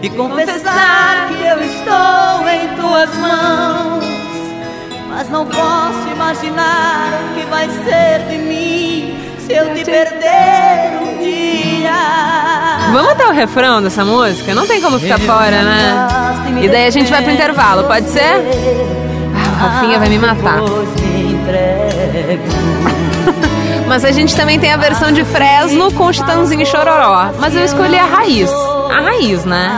e 0.00 0.08
confessar 0.10 1.28
que 1.28 1.42
eu 1.42 1.60
estou 1.60 2.48
em 2.48 2.68
tuas 2.76 3.16
mãos. 3.18 4.04
Mas 5.08 5.28
não 5.28 5.44
posso 5.46 6.08
imaginar 6.10 7.10
o 7.30 7.34
que 7.34 7.46
vai 7.46 7.68
ser 7.68 8.26
de 8.30 8.38
mim 8.38 9.16
se 9.38 9.52
eu 9.52 9.74
te 9.74 9.84
perder 9.84 10.98
um 11.02 11.18
dia. 11.18 11.92
Vamos 12.92 13.12
até 13.12 13.26
o 13.26 13.32
refrão 13.32 13.82
dessa 13.82 14.04
música? 14.04 14.54
Não 14.54 14.66
tem 14.66 14.80
como 14.80 14.98
ficar 14.98 15.18
fora, 15.18 15.62
né? 15.62 16.08
E 16.62 16.68
daí 16.68 16.86
a 16.86 16.90
gente 16.90 17.10
vai 17.10 17.22
pro 17.22 17.32
intervalo, 17.32 17.84
pode 17.84 18.08
ser? 18.08 18.40
Ah, 19.34 19.66
o 19.66 19.68
Rafinha 19.68 19.98
vai 19.98 20.08
me 20.08 20.18
matar. 20.18 20.60
Mas 23.92 24.06
a 24.06 24.10
gente 24.10 24.34
também 24.34 24.58
tem 24.58 24.72
a 24.72 24.78
versão 24.78 25.12
de 25.12 25.22
Fresno 25.22 25.92
com 25.92 26.10
Chitãozinho 26.10 26.62
e 26.62 26.64
Chororó. 26.64 27.30
Mas 27.38 27.54
eu 27.54 27.62
escolhi 27.62 27.98
a 27.98 28.06
raiz. 28.06 28.50
A 28.50 29.02
raiz, 29.02 29.44
né? 29.44 29.70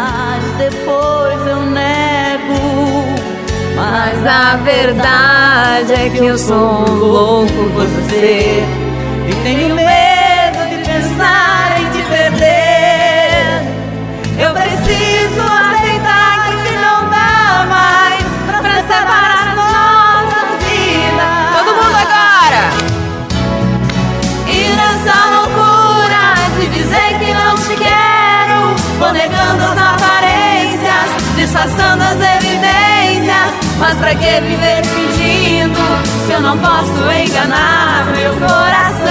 Depois 0.57 1.45
eu 1.49 1.61
nego. 1.63 3.05
Mas 3.75 4.25
a 4.25 4.57
verdade 4.59 5.95
é 5.95 6.11
que 6.11 6.27
eu 6.27 6.39
sou 6.39 7.45
você. 7.75 8.63
E 9.29 9.35
tenho 9.43 9.75
medo 9.75 10.04
Mas 33.79 33.97
pra 33.99 34.15
que 34.15 34.41
viver 34.41 34.85
fingindo 34.85 35.79
se 36.27 36.33
eu 36.33 36.41
não 36.41 36.57
posso 36.59 37.11
enganar 37.13 38.07
meu 38.17 38.33
coração? 38.35 39.05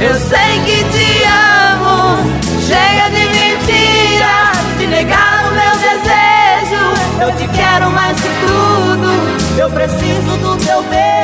Eu 0.00 0.14
sei 0.14 0.60
que 0.64 0.84
te 0.84 1.24
amo, 1.24 2.30
chega 2.66 3.10
de 3.10 3.28
mentiras, 3.28 4.78
de 4.78 4.86
negar 4.86 5.44
o 5.46 5.52
meu 5.52 5.76
desejo. 5.76 6.82
Eu 7.20 7.36
te 7.36 7.48
quero 7.48 7.90
mais 7.90 8.16
que 8.20 8.28
tudo, 8.46 9.58
eu 9.58 9.70
preciso 9.70 10.36
do. 10.38 10.59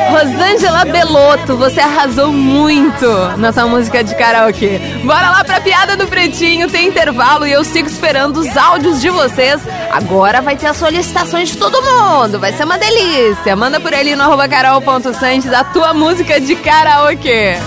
Rosângela 0.09 0.85
Belotto, 0.85 1.57
você 1.57 1.79
arrasou 1.79 2.31
muito 2.31 3.07
na 3.37 3.51
sua 3.51 3.65
música 3.67 4.03
de 4.03 4.15
karaokê. 4.15 4.79
Bora 5.03 5.29
lá 5.29 5.43
pra 5.43 5.59
piada 5.59 5.97
do 5.97 6.07
Pretinho, 6.07 6.69
tem 6.69 6.87
intervalo 6.87 7.45
e 7.45 7.51
eu 7.51 7.63
sigo 7.63 7.87
esperando 7.87 8.37
os 8.37 8.55
áudios 8.55 9.01
de 9.01 9.09
vocês. 9.09 9.61
Agora 9.91 10.41
vai 10.41 10.55
ter 10.55 10.67
as 10.67 10.77
solicitações 10.77 11.49
de 11.49 11.57
todo 11.57 11.81
mundo, 11.81 12.39
vai 12.39 12.53
ser 12.53 12.63
uma 12.63 12.77
delícia. 12.77 13.55
Manda 13.55 13.79
por 13.79 13.93
ali 13.93 14.15
no 14.15 14.23
arroba 14.23 14.47
carol.santos 14.47 15.51
a 15.51 15.63
tua 15.63 15.93
música 15.93 16.39
de 16.39 16.55
karaokê. 16.55 17.57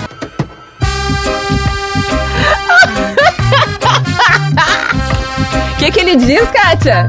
O 5.73 5.77
que, 5.77 5.91
que 5.91 5.99
ele 5.99 6.15
diz, 6.15 6.49
Kátia? 6.49 7.07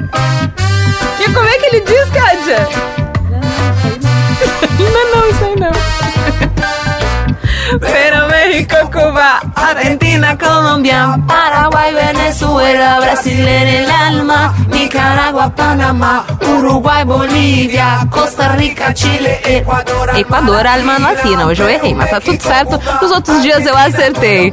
Que, 1.16 1.33
como 1.33 1.49
é 1.49 1.59
que 1.59 1.66
ele 1.66 1.81
diz, 1.81 2.11
Kátia? 2.11 3.01
Não, 4.78 5.20
não, 5.20 5.28
isso 5.28 5.44
aí 5.44 5.57
não. 5.57 5.72
Pero 7.81 8.28
México, 8.28 8.76
Cuba, 8.90 9.41
Argentina, 9.62 10.37
Colombia, 10.37 11.18
Paraguay, 11.27 11.94
Venezuela, 11.94 12.98
Brasil 13.01 13.46
en 13.46 13.68
el 13.68 13.90
alma, 13.90 14.55
Nicaragua, 14.68 15.51
Panamá, 15.51 16.27
Uruguai, 16.40 17.05
Bolívia, 17.05 18.07
Costa 18.11 18.48
Rica, 18.57 18.92
Chile, 18.92 19.40
Equador. 19.44 20.18
Equador, 20.18 20.66
alma 20.66 20.98
latina. 20.98 21.46
Hoje 21.46 21.62
eu 21.62 21.68
errei, 21.68 21.94
mas 21.94 22.11
tá 22.11 22.20
tudo 22.20 22.42
certo. 22.42 22.81
Nos 23.01 23.12
outros 23.12 23.40
dias 23.42 23.64
eu 23.64 23.77
acertei. 23.77 24.53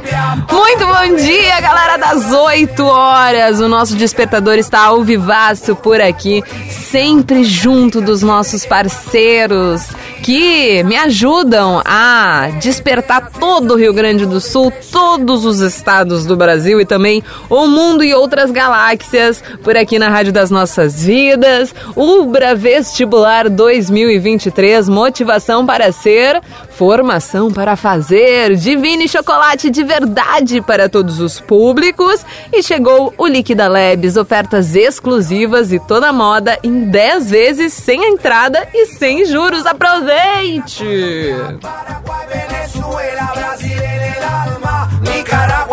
Muito 0.50 0.86
bom 0.86 1.16
dia, 1.16 1.60
galera 1.60 1.96
das 1.96 2.32
8 2.32 2.84
horas. 2.84 3.60
O 3.60 3.68
nosso 3.68 3.96
despertador 3.96 4.54
está 4.54 4.86
ao 4.86 5.02
vivaço 5.02 5.74
por 5.74 6.00
aqui, 6.00 6.42
sempre 6.70 7.44
junto 7.44 8.00
dos 8.00 8.22
nossos 8.22 8.64
parceiros 8.64 9.88
que 10.22 10.82
me 10.84 10.96
ajudam 10.96 11.82
a 11.84 12.48
despertar 12.60 13.30
todo 13.38 13.74
o 13.74 13.76
Rio 13.76 13.92
Grande 13.92 14.26
do 14.26 14.40
Sul, 14.40 14.72
todos 15.00 15.46
os 15.46 15.60
estados 15.60 16.26
do 16.26 16.36
Brasil 16.36 16.78
e 16.78 16.84
também 16.84 17.24
o 17.48 17.66
mundo 17.66 18.04
e 18.04 18.12
outras 18.12 18.50
galáxias 18.50 19.42
por 19.64 19.74
aqui 19.74 19.98
na 19.98 20.10
Rádio 20.10 20.30
das 20.30 20.50
Nossas 20.50 21.02
Vidas. 21.02 21.74
Ubra 21.96 22.54
Vestibular 22.54 23.48
2023, 23.48 24.90
motivação 24.90 25.64
para 25.64 25.90
ser, 25.90 26.42
formação 26.68 27.50
para 27.50 27.76
fazer, 27.76 28.54
Divine 28.56 29.08
Chocolate 29.08 29.70
de 29.70 29.82
verdade 29.82 30.60
para 30.60 30.86
todos 30.86 31.18
os 31.18 31.40
públicos 31.40 32.22
e 32.52 32.62
chegou 32.62 33.14
o 33.16 33.26
Liquida 33.26 33.68
Labs, 33.68 34.18
ofertas 34.18 34.76
exclusivas 34.76 35.72
e 35.72 35.80
toda 35.80 36.12
moda 36.12 36.58
em 36.62 36.84
10 36.84 37.30
vezes 37.30 37.72
sem 37.72 38.04
entrada 38.04 38.68
e 38.74 38.84
sem 38.84 39.24
juros. 39.24 39.64
Aproveite! 39.64 40.84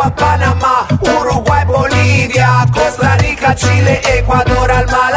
Nicaragua, 0.07 0.11
Panamá, 0.11 0.87
Uruguay, 1.01 1.65
Bolívia, 1.65 2.65
Costa 2.71 3.17
Rica, 3.17 3.53
Chile, 3.53 4.01
Equador, 4.17 4.71
alma 4.71 5.09
latina, 5.11 5.16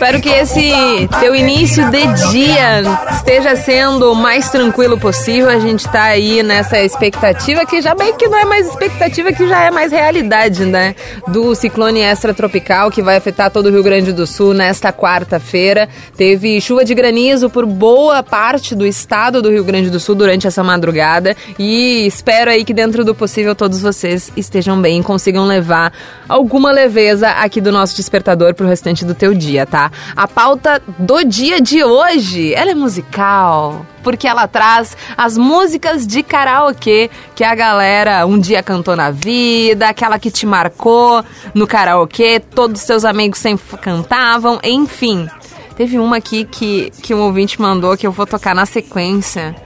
Espero 0.00 0.18
que 0.18 0.30
esse 0.30 0.72
teu 1.20 1.34
início 1.34 1.90
de 1.90 2.30
dia 2.32 2.80
esteja 3.12 3.54
sendo 3.54 4.12
o 4.12 4.14
mais 4.14 4.48
tranquilo 4.48 4.98
possível. 4.98 5.50
A 5.50 5.58
gente 5.58 5.86
tá 5.90 6.04
aí 6.04 6.42
nessa 6.42 6.80
expectativa 6.80 7.66
que 7.66 7.82
já 7.82 7.94
bem 7.94 8.16
que 8.16 8.26
não 8.26 8.38
é 8.38 8.46
mais 8.46 8.66
expectativa, 8.66 9.30
que 9.30 9.46
já 9.46 9.62
é 9.62 9.70
mais 9.70 9.92
realidade, 9.92 10.64
né? 10.64 10.94
Do 11.28 11.54
ciclone 11.54 12.00
extratropical 12.00 12.90
que 12.90 13.02
vai 13.02 13.16
afetar 13.16 13.50
todo 13.50 13.66
o 13.66 13.70
Rio 13.70 13.82
Grande 13.82 14.10
do 14.10 14.26
Sul 14.26 14.54
nesta 14.54 14.90
quarta-feira. 14.90 15.86
Teve 16.16 16.58
chuva 16.62 16.82
de 16.82 16.94
granizo 16.94 17.50
por 17.50 17.66
boa 17.66 18.22
parte 18.22 18.74
do 18.74 18.86
estado 18.86 19.42
do 19.42 19.50
Rio 19.50 19.64
Grande 19.64 19.90
do 19.90 20.00
Sul 20.00 20.14
durante 20.14 20.46
essa 20.46 20.64
madrugada 20.64 21.36
e 21.58 22.06
espero 22.06 22.50
aí 22.50 22.64
que 22.64 22.72
dentro 22.72 23.04
do 23.04 23.14
possível 23.14 23.54
todos 23.54 23.82
vocês 23.82 24.32
estejam 24.34 24.80
bem 24.80 25.00
e 25.00 25.04
consigam 25.04 25.44
levar 25.44 25.92
alguma 26.26 26.72
leveza 26.72 27.28
aqui 27.32 27.60
do 27.60 27.70
nosso 27.70 27.94
despertador 27.94 28.54
pro 28.54 28.66
restante 28.66 29.04
do 29.04 29.14
teu 29.14 29.34
dia, 29.34 29.66
tá? 29.66 29.89
A 30.16 30.26
pauta 30.26 30.82
do 30.98 31.24
dia 31.24 31.60
de 31.60 31.82
hoje, 31.84 32.54
ela 32.54 32.70
é 32.70 32.74
musical, 32.74 33.86
porque 34.02 34.26
ela 34.26 34.46
traz 34.46 34.96
as 35.16 35.36
músicas 35.36 36.06
de 36.06 36.22
karaokê 36.22 37.10
que 37.34 37.44
a 37.44 37.54
galera 37.54 38.26
um 38.26 38.38
dia 38.38 38.62
cantou 38.62 38.96
na 38.96 39.10
vida, 39.10 39.88
aquela 39.88 40.18
que 40.18 40.30
te 40.30 40.46
marcou 40.46 41.24
no 41.54 41.66
karaokê, 41.66 42.40
todos 42.40 42.80
os 42.80 42.86
seus 42.86 43.04
amigos 43.04 43.38
sempre 43.38 43.76
cantavam, 43.78 44.58
enfim. 44.62 45.28
Teve 45.76 45.98
uma 45.98 46.18
aqui 46.18 46.44
que, 46.44 46.90
que 47.02 47.14
um 47.14 47.20
ouvinte 47.20 47.60
mandou 47.60 47.96
que 47.96 48.06
eu 48.06 48.12
vou 48.12 48.26
tocar 48.26 48.54
na 48.54 48.66
sequência. 48.66 49.56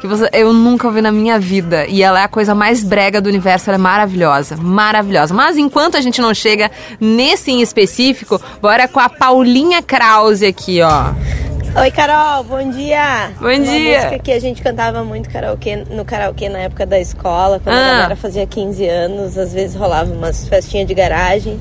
Que 0.00 0.06
você, 0.06 0.28
eu 0.32 0.52
nunca 0.52 0.86
ouvi 0.86 1.02
na 1.02 1.12
minha 1.12 1.38
vida. 1.38 1.86
E 1.86 2.02
ela 2.02 2.20
é 2.20 2.24
a 2.24 2.28
coisa 2.28 2.54
mais 2.54 2.82
brega 2.82 3.20
do 3.20 3.28
universo. 3.28 3.68
Ela 3.68 3.76
é 3.76 3.78
maravilhosa. 3.78 4.56
Maravilhosa. 4.56 5.34
Mas 5.34 5.58
enquanto 5.58 5.96
a 5.96 6.00
gente 6.00 6.20
não 6.22 6.32
chega 6.32 6.70
nesse 6.98 7.50
em 7.50 7.60
específico, 7.60 8.40
bora 8.62 8.88
com 8.88 8.98
a 8.98 9.08
Paulinha 9.10 9.82
Krause 9.82 10.46
aqui, 10.46 10.80
ó. 10.80 11.12
Oi, 11.82 11.90
Carol, 11.92 12.42
bom 12.44 12.68
dia. 12.70 13.30
Bom 13.38 13.46
Uma 13.46 13.58
dia. 13.58 13.98
música 13.98 14.18
que 14.18 14.32
a 14.32 14.40
gente 14.40 14.60
cantava 14.60 15.04
muito 15.04 15.30
karaokê, 15.30 15.76
no 15.88 16.04
karaokê 16.04 16.48
na 16.48 16.58
época 16.60 16.84
da 16.84 16.98
escola, 16.98 17.60
quando 17.62 17.76
Ah. 17.76 17.78
a 17.78 17.90
galera 17.98 18.16
fazia 18.16 18.44
15 18.44 18.84
anos, 18.88 19.38
às 19.38 19.52
vezes 19.52 19.76
rolava 19.76 20.10
umas 20.12 20.48
festinhas 20.48 20.88
de 20.88 20.94
garagem. 20.94 21.60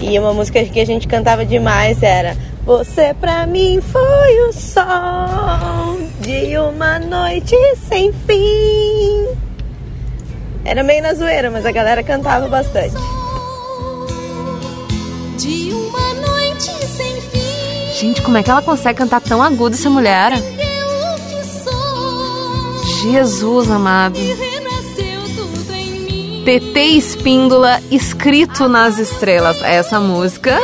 E 0.00 0.18
uma 0.18 0.32
música 0.32 0.62
que 0.64 0.80
a 0.80 0.84
gente 0.84 1.08
cantava 1.08 1.44
demais 1.44 2.02
era 2.02 2.36
Você 2.64 3.14
pra 3.14 3.46
mim 3.46 3.80
foi 3.80 4.48
o 4.48 4.52
sol 4.52 5.98
de 6.20 6.58
uma 6.58 6.98
noite 6.98 7.56
sem 7.88 8.12
fim. 8.12 9.26
Era 10.64 10.82
meio 10.82 11.02
na 11.02 11.14
zoeira, 11.14 11.50
mas 11.50 11.64
a 11.64 11.70
galera 11.70 12.02
cantava 12.02 12.48
bastante. 12.48 12.96
De 15.38 15.72
uma 15.72 16.14
noite 16.14 16.72
sem 16.86 17.20
fim, 17.20 17.92
Gente, 18.00 18.22
como 18.22 18.36
é 18.36 18.42
que 18.42 18.50
ela 18.50 18.62
consegue 18.62 18.98
cantar 18.98 19.20
tão 19.20 19.40
agudo 19.42 19.76
essa 19.76 19.88
mulher? 19.88 20.32
Jesus 23.02 23.70
amado. 23.70 24.18
TT 26.46 26.78
Espíndola, 26.96 27.80
escrito 27.90 28.68
nas 28.68 28.98
estrelas. 29.00 29.60
Essa 29.64 29.98
música 29.98 30.56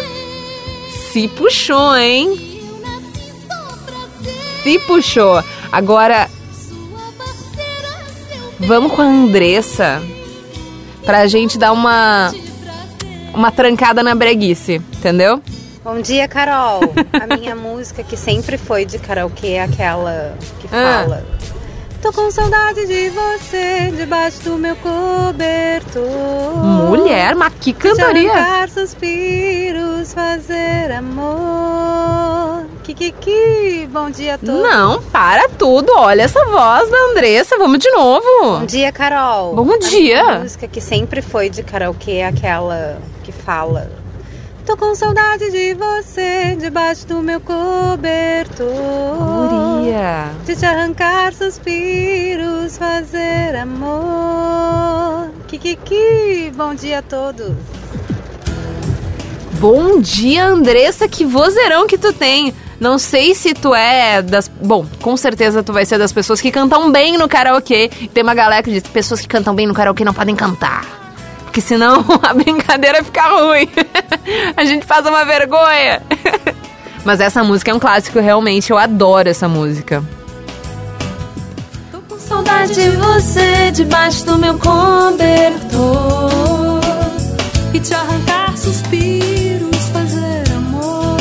se 1.12 1.26
puxou, 1.26 1.96
hein? 1.96 2.38
Se 4.62 4.78
puxou. 4.86 5.42
Agora, 5.72 6.30
vamos 8.60 8.92
com 8.92 9.02
a 9.02 9.06
Andressa 9.06 10.00
pra 11.04 11.26
gente 11.26 11.58
dar 11.58 11.72
uma 11.72 12.32
uma 13.34 13.50
trancada 13.50 14.04
na 14.04 14.14
breguice, 14.14 14.74
entendeu? 14.74 15.42
Bom 15.82 16.00
dia, 16.00 16.28
Carol. 16.28 16.80
A 17.12 17.36
minha 17.36 17.56
música 17.58 18.04
que 18.04 18.16
sempre 18.16 18.56
foi 18.56 18.84
de 18.84 19.00
karaokê 19.00 19.54
é 19.54 19.62
aquela 19.64 20.36
que 20.60 20.68
Ah. 20.70 21.00
fala. 21.02 21.26
Tô 22.02 22.12
com 22.12 22.28
saudade 22.32 22.84
de 22.84 23.10
você 23.10 23.92
debaixo 23.96 24.42
do 24.42 24.58
meu 24.58 24.74
cobertor. 24.74 26.02
Mulher, 26.88 27.36
mas 27.36 27.52
que 27.60 27.72
cantoria! 27.72 28.32
arrancar 28.32 28.68
suspiros, 28.70 30.12
fazer 30.12 30.90
amor. 30.90 32.66
Kikiki, 32.82 33.88
bom 33.92 34.10
dia 34.10 34.34
a 34.34 34.38
todos. 34.38 34.60
Não, 34.62 35.00
para 35.00 35.48
tudo. 35.50 35.92
Olha 35.96 36.22
essa 36.22 36.44
voz 36.44 36.90
da 36.90 36.98
Andressa. 37.10 37.56
Vamos 37.56 37.78
de 37.78 37.88
novo. 37.92 38.26
Bom 38.42 38.66
dia, 38.66 38.90
Carol. 38.90 39.54
Bom 39.54 39.72
A 39.72 39.78
dia. 39.78 40.24
minha 40.24 40.38
música 40.40 40.66
que 40.66 40.80
sempre 40.80 41.22
foi 41.22 41.48
de 41.48 41.62
karaokê 41.62 42.14
é 42.14 42.26
aquela 42.26 42.98
que 43.22 43.30
fala. 43.30 44.01
Tô 44.64 44.76
com 44.76 44.94
saudade 44.94 45.50
de 45.50 45.74
você 45.74 46.56
debaixo 46.56 47.04
do 47.08 47.20
meu 47.20 47.40
cobertor. 47.40 48.68
Guria. 49.18 50.30
De 50.46 50.54
te 50.54 50.64
arrancar 50.64 51.34
suspiros, 51.34 52.78
fazer 52.78 53.56
amor. 53.56 55.30
Kikiki, 55.48 56.52
bom 56.54 56.76
dia 56.76 57.00
a 57.00 57.02
todos. 57.02 57.52
Bom 59.58 60.00
dia, 60.00 60.46
Andressa, 60.46 61.08
que 61.08 61.24
vozeirão 61.24 61.88
que 61.88 61.98
tu 61.98 62.12
tem. 62.12 62.54
Não 62.78 62.98
sei 62.98 63.34
se 63.34 63.54
tu 63.54 63.74
é 63.74 64.22
das. 64.22 64.48
Bom, 64.48 64.86
com 65.00 65.16
certeza 65.16 65.62
tu 65.62 65.72
vai 65.72 65.84
ser 65.84 65.98
das 65.98 66.12
pessoas 66.12 66.40
que 66.40 66.52
cantam 66.52 66.90
bem 66.92 67.18
no 67.18 67.28
karaokê. 67.28 67.90
Tem 68.14 68.22
uma 68.22 68.34
galera 68.34 68.62
que 68.62 68.70
diz 68.70 68.84
que 68.84 68.90
pessoas 68.90 69.20
que 69.20 69.28
cantam 69.28 69.54
bem 69.56 69.66
no 69.66 69.74
karaokê 69.74 70.04
não 70.04 70.14
podem 70.14 70.36
cantar. 70.36 71.01
Porque 71.52 71.60
senão 71.60 72.02
a 72.24 72.32
brincadeira 72.32 73.04
fica 73.04 73.28
ruim. 73.28 73.68
a 74.56 74.64
gente 74.64 74.86
passa 74.86 75.10
uma 75.10 75.22
vergonha. 75.22 76.00
Mas 77.04 77.20
essa 77.20 77.44
música 77.44 77.70
é 77.70 77.74
um 77.74 77.78
clássico, 77.78 78.18
realmente. 78.20 78.70
Eu 78.70 78.78
adoro 78.78 79.28
essa 79.28 79.46
música. 79.46 80.02
Tô 81.90 82.00
com 82.00 82.18
saudade 82.18 82.72
de 82.72 82.88
você 82.96 83.70
debaixo 83.70 84.24
do 84.24 84.38
meu 84.38 84.56
cobertor 84.56 85.60
e 87.74 87.80
te 87.80 87.92
arrancar 87.92 88.56
suspiros, 88.56 89.88
fazer 89.92 90.50
amor. 90.56 91.18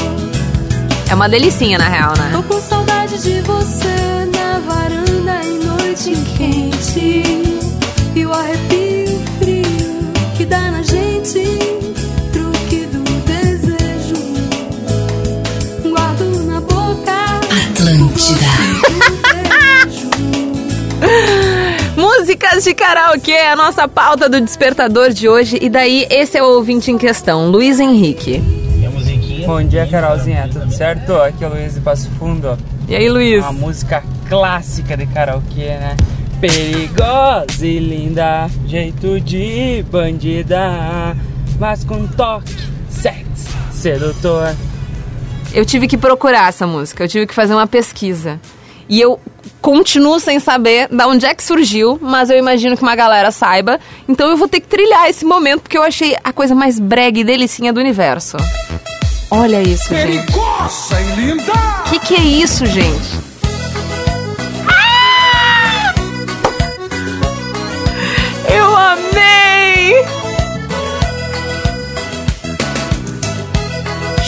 É 1.10 1.14
uma 1.14 1.28
delicinha, 1.28 1.78
na 1.78 1.90
real, 1.90 2.14
né? 2.18 2.30
Tô 2.32 2.44
com 2.44 2.62
saudade 2.62 3.22
de 3.22 3.42
você 3.42 4.30
na 4.34 4.60
varanda 4.60 5.42
em 5.44 5.60
noite 5.60 6.16
quente 6.38 7.24
e 8.16 8.26
o 8.26 8.32
arrepio 8.32 8.71
Atlântida. 18.22 18.46
Músicas 21.98 22.64
de 22.64 22.74
karaokê 22.74 23.32
é 23.32 23.52
a 23.52 23.56
nossa 23.56 23.88
pauta 23.88 24.30
do 24.30 24.40
despertador 24.40 25.10
de 25.10 25.28
hoje. 25.28 25.58
E 25.62 25.70
daí, 25.70 26.06
esse 26.10 26.38
é 26.38 26.44
o 26.44 26.48
ouvinte 26.48 26.92
em 26.92 26.98
questão, 26.98 27.50
Luiz 27.50 27.80
Henrique. 27.80 28.40
Bom 29.46 29.64
dia, 29.64 29.88
Carolzinha. 29.88 30.48
Tudo 30.52 30.72
certo? 30.72 31.16
Aqui 31.16 31.44
é 31.44 31.48
o 31.48 31.50
Luiz 31.50 31.74
de 31.74 31.82
Passo 31.82 32.10
Fundo. 32.12 32.56
E 32.88 32.96
aí, 32.96 33.10
Luiz? 33.10 33.44
Uma 33.44 33.54
música 33.54 34.04
clássica 34.30 34.96
de 34.96 35.08
karaokê, 35.08 35.78
né? 35.78 35.98
Perigosa 36.40 37.66
e 37.66 37.80
linda, 37.80 38.48
jeito 38.66 39.20
de 39.20 39.84
bandida, 39.92 41.16
mas 41.60 41.84
com 41.84 42.08
toque 42.08 42.54
sexy, 42.90 43.50
sedutor. 43.72 44.56
Eu 45.54 45.66
tive 45.66 45.88
que 45.88 45.98
procurar 45.98 46.50
essa 46.50 46.66
música, 46.66 47.04
eu 47.04 47.08
tive 47.08 47.28
que 47.28 47.34
fazer 47.34 47.54
uma 47.54 47.68
pesquisa. 47.68 48.40
E 48.88 49.00
eu 49.00 49.20
continuo 49.62 50.20
sem 50.20 50.40
saber 50.40 50.88
da 50.90 51.08
onde 51.08 51.26
é 51.26 51.34
que 51.34 51.44
surgiu, 51.44 51.98
mas 52.02 52.30
eu 52.30 52.38
imagino 52.38 52.76
que 52.76 52.84
uma 52.84 52.96
galera 52.96 53.32
saiba. 53.32 53.80
Então 54.08 54.30
eu 54.30 54.38
vou 54.38 54.48
ter 54.48 54.60
que 54.60 54.68
trilhar 54.68 55.10
esse 55.10 55.26
momento 55.26 55.62
porque 55.62 55.78
eu 55.78 55.84
achei 55.84 56.16
a 56.24 56.34
coisa 56.34 56.56
mais 56.56 56.80
brega 56.80 57.20
e 57.20 57.24
delicinha 57.24 57.72
do 57.72 57.80
universo. 57.80 58.38
Olha 59.30 59.62
isso, 59.62 59.88
gente. 59.94 60.26
Perigosa 60.26 61.00
e 61.00 61.16
linda! 61.16 61.54
Que 61.90 62.00
que 62.00 62.16
é 62.16 62.24
isso, 62.24 62.66
gente? 62.66 63.31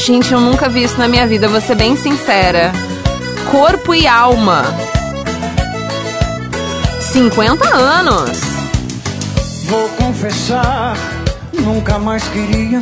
Gente, 0.06 0.34
eu 0.34 0.42
nunca 0.42 0.68
vi 0.68 0.84
isso 0.84 0.98
na 0.98 1.08
minha 1.08 1.26
vida, 1.26 1.48
vou 1.48 1.62
ser 1.62 1.76
bem 1.76 1.96
sincera. 1.96 2.74
Corpo 3.50 3.96
e 3.96 4.06
alma. 4.06 4.66
50 7.00 7.74
anos. 7.74 8.42
Vou 9.66 9.88
confessar, 9.90 10.98
nunca 11.54 11.98
mais 12.00 12.22
queria 12.28 12.82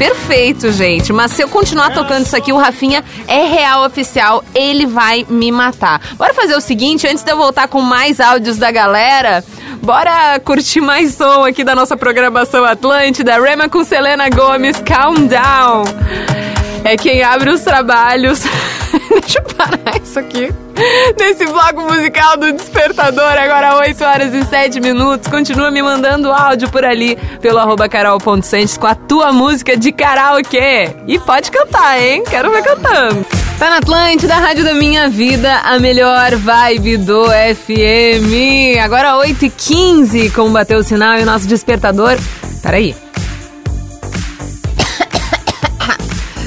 Perfeito, 0.00 0.72
gente. 0.72 1.12
Mas 1.12 1.32
se 1.32 1.42
eu 1.42 1.48
continuar 1.48 1.92
tocando 1.92 2.24
isso 2.24 2.34
aqui, 2.34 2.52
o 2.54 2.56
Rafinha 2.56 3.04
é 3.28 3.44
real 3.44 3.84
oficial. 3.84 4.42
Ele 4.54 4.86
vai 4.86 5.26
me 5.28 5.52
matar. 5.52 6.00
Bora 6.16 6.32
fazer 6.32 6.54
o 6.56 6.60
seguinte, 6.60 7.06
antes 7.06 7.22
de 7.22 7.30
eu 7.30 7.36
voltar 7.36 7.68
com 7.68 7.82
mais 7.82 8.18
áudios 8.18 8.56
da 8.56 8.70
galera, 8.70 9.44
bora 9.82 10.40
curtir 10.40 10.80
mais 10.80 11.14
som 11.14 11.44
aqui 11.44 11.62
da 11.62 11.74
nossa 11.74 11.98
programação 11.98 12.64
Atlântida. 12.64 13.38
Rema 13.38 13.68
com 13.68 13.84
Selena 13.84 14.30
Gomes, 14.30 14.78
Calm 14.80 15.26
Down. 15.26 16.49
É 16.84 16.96
quem 16.96 17.22
abre 17.22 17.50
os 17.50 17.60
trabalhos. 17.60 18.42
Deixa 19.20 19.38
eu 19.38 19.54
parar 19.54 20.00
isso 20.02 20.18
aqui. 20.18 20.52
Nesse 21.18 21.44
bloco 21.46 21.82
musical 21.82 22.36
do 22.38 22.52
Despertador, 22.52 23.32
agora 23.32 23.76
8 23.76 24.04
horas 24.04 24.34
e 24.34 24.44
7 24.44 24.80
minutos. 24.80 25.28
Continua 25.28 25.70
me 25.70 25.82
mandando 25.82 26.32
áudio 26.32 26.70
por 26.70 26.84
ali, 26.84 27.16
pelo 27.40 27.58
arroba 27.58 27.88
carol.santos 27.88 28.78
com 28.78 28.86
a 28.86 28.94
tua 28.94 29.32
música 29.32 29.76
de 29.76 29.92
karaokê. 29.92 30.88
E 31.06 31.18
pode 31.18 31.50
cantar, 31.50 32.00
hein? 32.00 32.24
Quero 32.28 32.50
ver 32.50 32.62
cantando. 32.62 33.26
Tá 33.58 33.68
na 33.68 33.76
Atlântida, 33.76 34.34
Rádio 34.36 34.64
da 34.64 34.72
Minha 34.72 35.10
Vida, 35.10 35.58
a 35.58 35.78
melhor 35.78 36.34
vibe 36.36 36.96
do 36.96 37.26
FM. 37.26 38.80
Agora 38.82 39.18
8 39.18 39.44
e 39.44 39.50
15 39.50 40.30
como 40.30 40.50
bateu 40.50 40.78
o 40.78 40.82
sinal 40.82 41.18
e 41.18 41.22
o 41.22 41.26
nosso 41.26 41.46
despertador. 41.46 42.16
Peraí. 42.62 43.09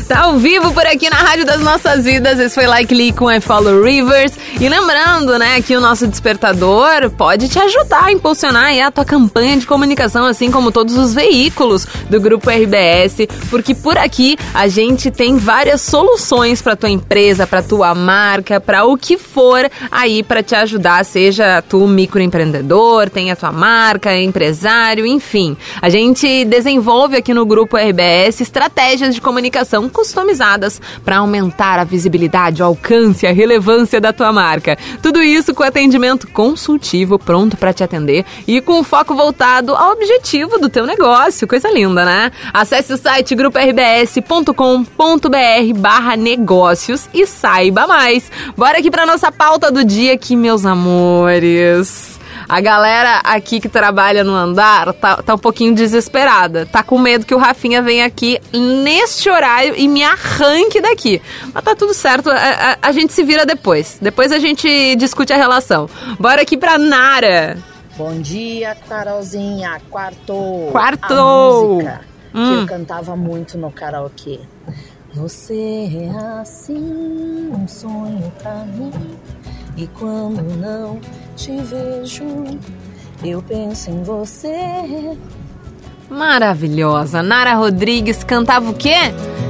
Tá 0.08 0.24
ao 0.24 0.38
vivo 0.38 0.74
por 0.74 0.86
aqui 0.86 1.10
na 1.10 1.16
Rádio 1.16 1.46
das 1.46 1.62
Nossas 1.62 2.04
Vidas. 2.04 2.38
Esse 2.38 2.54
foi 2.54 2.68
Like 2.68 2.94
Lee 2.94 3.14
com 3.14 3.32
I 3.32 3.40
Follow 3.40 3.82
Rivers. 3.82 4.34
E 4.60 4.68
lembrando, 4.68 5.40
né, 5.40 5.62
que 5.62 5.76
o 5.76 5.82
nosso 5.82 6.06
despertador 6.08 7.10
pode 7.12 7.48
te 7.48 7.58
ajudar 7.58 8.06
a 8.06 8.12
impulsionar 8.12 8.74
a 8.86 8.92
tua 8.92 9.06
campanha 9.06 9.58
de 9.58 9.66
comunicação, 9.66 10.26
assim 10.26 10.52
como 10.52 10.72
todos 10.72 10.98
os 10.98 11.14
veículos 11.14 11.86
do 12.10 12.20
Grupo 12.20 12.50
RBS, 12.50 13.28
porque 13.50 13.74
por 13.74 13.98
aqui 13.98 14.38
a 14.54 14.68
gente 14.68 15.10
tem 15.10 15.38
várias 15.38 15.82
soluções 15.82 16.62
para 16.62 16.76
tua 16.76 16.90
empresa, 16.90 17.48
para 17.48 17.62
tua 17.62 17.96
marca, 17.96 18.60
para 18.60 18.86
o 18.86 18.98
que 18.98 19.18
for 19.18 19.70
aí 19.92 20.22
para 20.22 20.44
te 20.44 20.56
ajudar, 20.56 21.04
seja 21.04 21.62
tu 21.62 21.88
microempreendedor, 21.88 23.10
tenha 23.10 23.36
tua 23.36 23.52
marca, 23.52 24.16
empresário, 24.16 25.06
enfim. 25.06 25.58
A 25.82 25.90
gente 25.90 26.46
desenvolve 26.46 27.18
aqui 27.18 27.34
no 27.34 27.46
Grupo 27.46 27.78
RBS 27.78 28.42
estratégias 28.42 29.16
de 29.16 29.22
comunicação 29.22 29.90
customizadas 29.94 30.82
para 31.06 31.18
aumentar 31.18 31.80
a 31.80 31.86
visibilidade, 31.86 32.62
o 32.62 32.66
alcance 32.66 33.26
e 33.26 33.30
a 33.30 33.32
relevância 33.32 34.02
da 34.02 34.12
tua 34.12 34.34
marca. 34.34 34.78
Tudo 35.02 35.22
isso 35.22 35.54
com 35.54 35.64
atendimento 35.64 36.28
consultivo 36.28 37.18
pronto 37.18 37.56
para 37.56 37.72
te 37.72 37.84
atender 37.84 38.26
e 38.48 38.60
com 38.60 38.84
foco 38.84 39.16
voltado 39.16 39.76
ao 39.76 39.94
objetivo 39.94 40.58
do 40.58 40.68
teu 40.68 40.86
negócio. 40.86 41.48
Coisa 41.48 41.72
linda, 41.72 42.04
né? 42.04 42.32
Acesse 42.54 42.94
o 42.94 42.98
site 42.98 43.36
grupo-rbs.com.br 43.36 45.78
barra 45.78 46.18
negócios 46.18 47.08
e 47.14 47.28
saiba 47.28 47.88
mais. 47.88 48.32
Bora 48.58 48.80
aqui 48.80 48.90
para 48.90 49.06
nossa 49.06 49.32
pauta 49.32 49.72
do 49.72 49.86
dia 49.86 50.14
aqui, 50.14 50.36
meus 50.36 50.66
amores. 50.66 52.13
A 52.48 52.60
galera 52.62 53.20
aqui 53.24 53.60
que 53.60 53.70
trabalha 53.70 54.24
no 54.24 54.34
andar 54.34 54.94
tá, 54.94 55.18
tá 55.18 55.36
um 55.36 55.38
pouquinho 55.38 55.74
desesperada. 55.74 56.66
Tá 56.66 56.84
com 56.84 56.98
medo 57.00 57.26
que 57.26 57.34
o 57.34 57.38
Rafinha 57.38 57.82
venha 57.82 58.06
aqui 58.06 58.40
neste 58.52 59.30
horário 59.30 59.74
e 59.78 59.88
me 59.88 60.04
arranque 60.04 60.82
daqui. 60.82 61.22
Mas 61.54 61.64
tá 61.64 61.76
tudo 61.76 61.94
certo, 61.94 62.30
a, 62.30 62.36
a, 62.36 62.78
a 62.82 62.92
gente 62.92 63.14
se 63.14 63.24
vira 63.24 63.46
depois. 63.46 63.98
Depois 64.02 64.32
a 64.32 64.40
gente 64.40 64.96
discute 64.96 65.32
a 65.34 65.38
relação. 65.38 65.90
Bora 66.20 66.42
aqui 66.42 66.58
pra 66.58 66.78
Nara. 66.78 67.58
Bom 67.98 68.20
dia, 68.22 68.76
Carolzinha. 68.90 69.80
Quarto. 69.90 70.70
Quarto. 70.72 71.14
A 71.14 71.74
música 71.76 72.02
que 72.32 72.40
Hum. 72.40 72.62
eu 72.62 72.66
cantava 72.66 73.16
muito 73.16 73.60
no 73.60 73.72
karaokê. 73.72 74.40
Você 75.14 75.54
é 76.12 76.40
assim, 76.42 77.52
um 77.54 77.68
sonho 77.68 78.34
pra 78.42 78.56
mim. 78.66 78.92
E 79.76 79.88
quando 79.88 80.44
não 80.58 81.00
te 81.36 81.52
vejo, 81.58 82.24
eu 83.24 83.42
penso 83.42 83.90
em 83.90 84.04
você. 84.04 85.18
Maravilhosa. 86.10 87.24
Nara 87.24 87.56
Rodrigues 87.56 88.24
cantava 88.24 88.70
o 88.70 88.74
quê? 88.74 88.96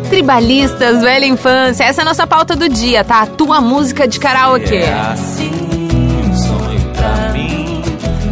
Tribalistas, 0.09 1.01
velha 1.01 1.25
infância. 1.25 1.83
Essa 1.83 2.01
é 2.01 2.03
a 2.03 2.05
nossa 2.05 2.25
pauta 2.25 2.55
do 2.55 2.69
dia, 2.69 3.03
tá? 3.03 3.21
A 3.21 3.27
tua 3.27 3.59
música 3.59 4.07
de 4.07 4.19
karaokê. 4.19 4.75
É 4.77 4.93
assim 4.93 5.51
um 5.51 6.33
sonho 6.33 6.89
pra 6.95 7.33
mim 7.33 7.81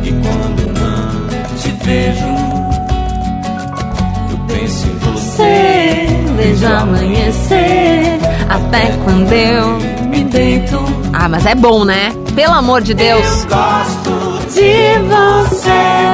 E 0.03 0.11
quando 0.11 0.79
não 0.79 1.57
te 1.57 1.71
vejo 1.83 2.25
Eu 4.31 4.37
penso 4.47 4.87
em 4.87 4.97
você 4.99 6.07
Vejo 6.37 6.67
amanhecer 6.67 8.19
até 8.49 8.91
quando 9.03 9.31
eu 9.31 9.90
deito. 10.31 10.79
Ah, 11.13 11.29
mas 11.29 11.45
é 11.45 11.53
bom, 11.53 11.83
né? 11.85 12.11
Pelo 12.35 12.53
amor 12.53 12.81
de 12.81 12.93
Deus. 12.93 13.45
gosto 13.45 14.53
de 14.53 14.97
você 15.07 16.11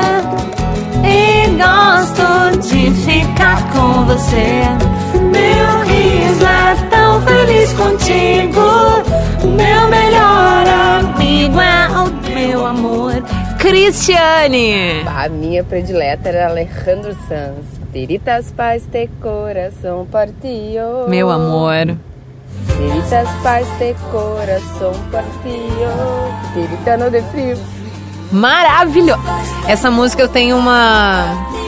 e 1.05 1.47
gosto 1.55 2.67
de 2.67 2.91
ficar 2.91 3.71
com 3.71 4.05
você. 4.05 4.63
Meu 5.13 5.81
riso 5.85 6.45
é 6.45 6.89
tão 6.89 7.21
feliz 7.21 7.73
contigo. 7.73 8.61
Meu 9.43 9.87
melhor 9.87 10.67
amigo 10.67 11.59
é 11.59 11.87
o 11.87 12.33
meu 12.33 12.65
amor. 12.65 13.13
Cristiane. 13.59 15.03
A 15.05 15.29
minha 15.29 15.63
predileta 15.63 16.29
era 16.29 16.47
Alejandro 16.49 17.15
Sanz. 17.27 17.65
Tiritas 17.91 18.51
paz 18.51 18.85
de 18.85 19.07
coração 19.21 20.05
partido. 20.05 21.07
Meu 21.07 21.29
amor. 21.29 21.97
Tiritas 22.77 23.27
paz 23.41 23.67
de 23.79 23.95
coração 24.11 24.93
partido. 25.11 26.33
Tiritano 26.53 27.09
de 27.09 27.21
frio. 27.31 27.57
Maravilhoso. 28.31 29.21
Essa 29.67 29.89
música 29.89 30.21
eu 30.21 30.27
tenho 30.27 30.57
uma, 30.57 31.25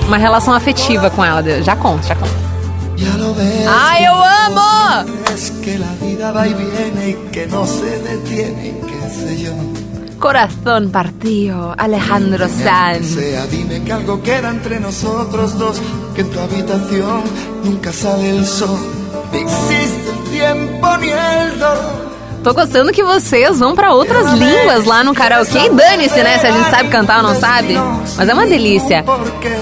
uma 0.07 0.17
relação 0.17 0.53
afetiva 0.53 1.09
com 1.09 1.23
ela. 1.23 1.41
Já 1.63 1.75
conto, 1.75 2.05
já 2.05 2.15
conto. 2.15 2.49
Ai, 3.67 4.05
eu 4.05 4.13
amo! 4.13 5.09
Es 5.33 5.51
que 5.63 5.77
la 5.77 5.93
vida 6.01 6.31
va 6.31 6.47
y 6.47 6.53
viene 6.53 7.09
y 7.09 7.13
que 7.31 7.47
no 7.47 7.65
se 7.65 7.99
detiene, 7.99 8.75
qué 8.85 9.09
sé 9.09 9.41
yo. 9.41 9.53
Corazón 10.19 10.91
partido, 10.91 11.73
Alejandro 11.77 12.49
Sanz. 12.49 13.15
Dime 13.49 13.81
que 13.85 13.93
algo 13.93 14.21
queda 14.21 14.49
entre 14.49 14.81
nosotros 14.81 15.57
dos, 15.57 15.81
que 16.13 16.21
en 16.21 16.29
tu 16.29 16.39
habitación 16.41 17.23
nunca 17.63 17.93
sale 17.93 18.29
el 18.31 18.45
sol. 18.45 18.79
Tô 22.43 22.53
gostando 22.53 22.91
que 22.91 23.03
vocês 23.03 23.59
vão 23.59 23.75
pra 23.75 23.93
outras 23.93 24.31
línguas 24.31 24.85
lá 24.85 25.03
no 25.03 25.13
karaokê. 25.13 25.65
E 25.65 25.69
dane-se, 25.69 26.23
né? 26.23 26.39
Se 26.39 26.47
a 26.47 26.51
gente 26.51 26.69
sabe 26.69 26.89
cantar 26.89 27.17
ou 27.17 27.23
não 27.23 27.35
sabe. 27.35 27.75
Mas 28.15 28.29
é 28.29 28.33
uma 28.33 28.45
delícia. 28.45 29.03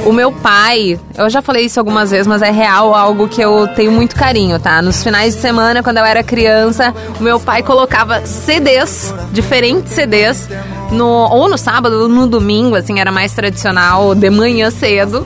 O 0.06 0.14
meu 0.14 0.32
pai, 0.32 1.00
eu 1.18 1.30
já 1.30 1.42
falei 1.42 1.66
isso 1.66 1.80
algumas 1.80 2.12
vezes, 2.12 2.28
mas 2.28 2.42
é 2.42 2.52
real 2.52 2.94
algo 2.94 3.28
que 3.28 3.42
eu 3.42 3.68
tenho 3.70 3.92
muito 3.92 4.16
carinho, 4.16 4.60
tá? 4.60 4.82
Nos 4.82 5.02
finais 5.02 5.36
de 5.36 5.42
semana, 5.42 5.82
quando 5.82 5.98
eu 5.98 6.06
era 6.06 6.22
criança, 6.24 6.94
o 7.20 7.24
meu 7.24 7.40
pai 7.40 7.64
colocava 7.64 8.24
CDs, 8.26 9.14
diferentes 9.32 9.94
CDs, 9.94 10.48
no, 10.92 11.08
ou 11.08 11.50
no 11.50 11.58
sábado 11.58 12.04
ou 12.04 12.08
no 12.08 12.28
domingo, 12.28 12.76
assim, 12.76 13.00
era 13.00 13.12
mais 13.12 13.34
tradicional, 13.34 14.14
de 14.14 14.30
manhã 14.30 14.70
cedo. 14.70 15.26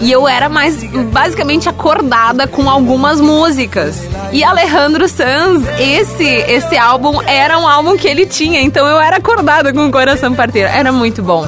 E 0.00 0.10
eu 0.10 0.26
era 0.26 0.48
mais 0.48 0.82
basicamente 1.12 1.68
acordada 1.68 2.46
com 2.46 2.68
algumas 2.68 3.20
músicas. 3.20 4.00
E 4.32 4.42
Alejandro 4.42 5.08
Sanz, 5.08 5.66
esse 5.78 6.24
esse 6.24 6.76
álbum 6.76 7.20
era 7.22 7.58
um 7.58 7.68
álbum 7.68 7.96
que 7.96 8.08
ele 8.08 8.26
tinha, 8.26 8.60
então 8.60 8.86
eu 8.86 8.98
era 8.98 9.16
acordada 9.16 9.72
com 9.72 9.86
o 9.86 9.92
coração 9.92 10.34
partido. 10.34 10.66
Era 10.66 10.90
muito 10.90 11.22
bom. 11.22 11.46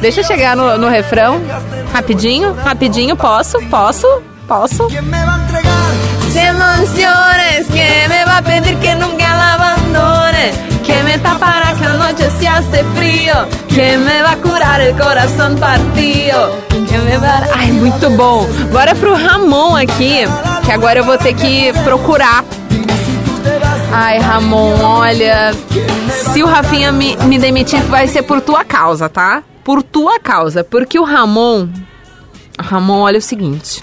Deixa 0.00 0.20
eu 0.20 0.24
chegar 0.24 0.56
no, 0.56 0.76
no 0.78 0.88
refrão. 0.88 1.40
Rapidinho, 1.92 2.54
rapidinho, 2.54 3.16
posso? 3.16 3.60
Posso? 3.68 4.06
Posso? 4.48 4.88
Se 6.32 6.46
emociones 6.46 7.66
que 7.68 8.08
me 8.08 8.24
va 8.24 8.38
a 8.38 8.42
pedir 8.42 8.76
que 8.78 8.94
nunca 8.94 9.36
la 9.36 9.54
abandone 9.54 10.52
Que 10.84 11.02
me 11.02 11.18
tapará 11.18 11.74
la 11.80 11.94
noche 11.94 12.30
se 12.38 12.48
hace 12.48 12.84
frío 12.96 13.34
Que 13.68 13.98
me 13.98 14.22
va 14.22 14.32
a 14.32 14.36
curar 14.36 14.80
el 14.80 14.96
corazón 14.96 15.56
partido 15.58 16.72
Ai, 17.54 17.72
muito 17.72 18.10
bom. 18.10 18.46
Bora 18.70 18.94
pro 18.94 19.14
Ramon 19.14 19.76
aqui, 19.76 20.24
que 20.64 20.72
agora 20.72 20.98
eu 20.98 21.04
vou 21.04 21.16
ter 21.16 21.34
que 21.34 21.72
procurar. 21.84 22.44
Ai, 23.90 24.18
Ramon, 24.18 24.78
olha. 24.82 25.52
Se 26.10 26.42
o 26.42 26.46
Rafinha 26.46 26.92
me, 26.92 27.16
me 27.16 27.38
demitir, 27.38 27.80
vai 27.84 28.06
ser 28.08 28.22
por 28.22 28.42
tua 28.42 28.64
causa, 28.64 29.08
tá? 29.08 29.42
Por 29.64 29.82
tua 29.82 30.20
causa. 30.20 30.62
Porque 30.62 30.98
o 30.98 31.04
Ramon. 31.04 31.68
Ramon, 32.58 33.00
olha 33.00 33.18
o 33.18 33.22
seguinte. 33.22 33.82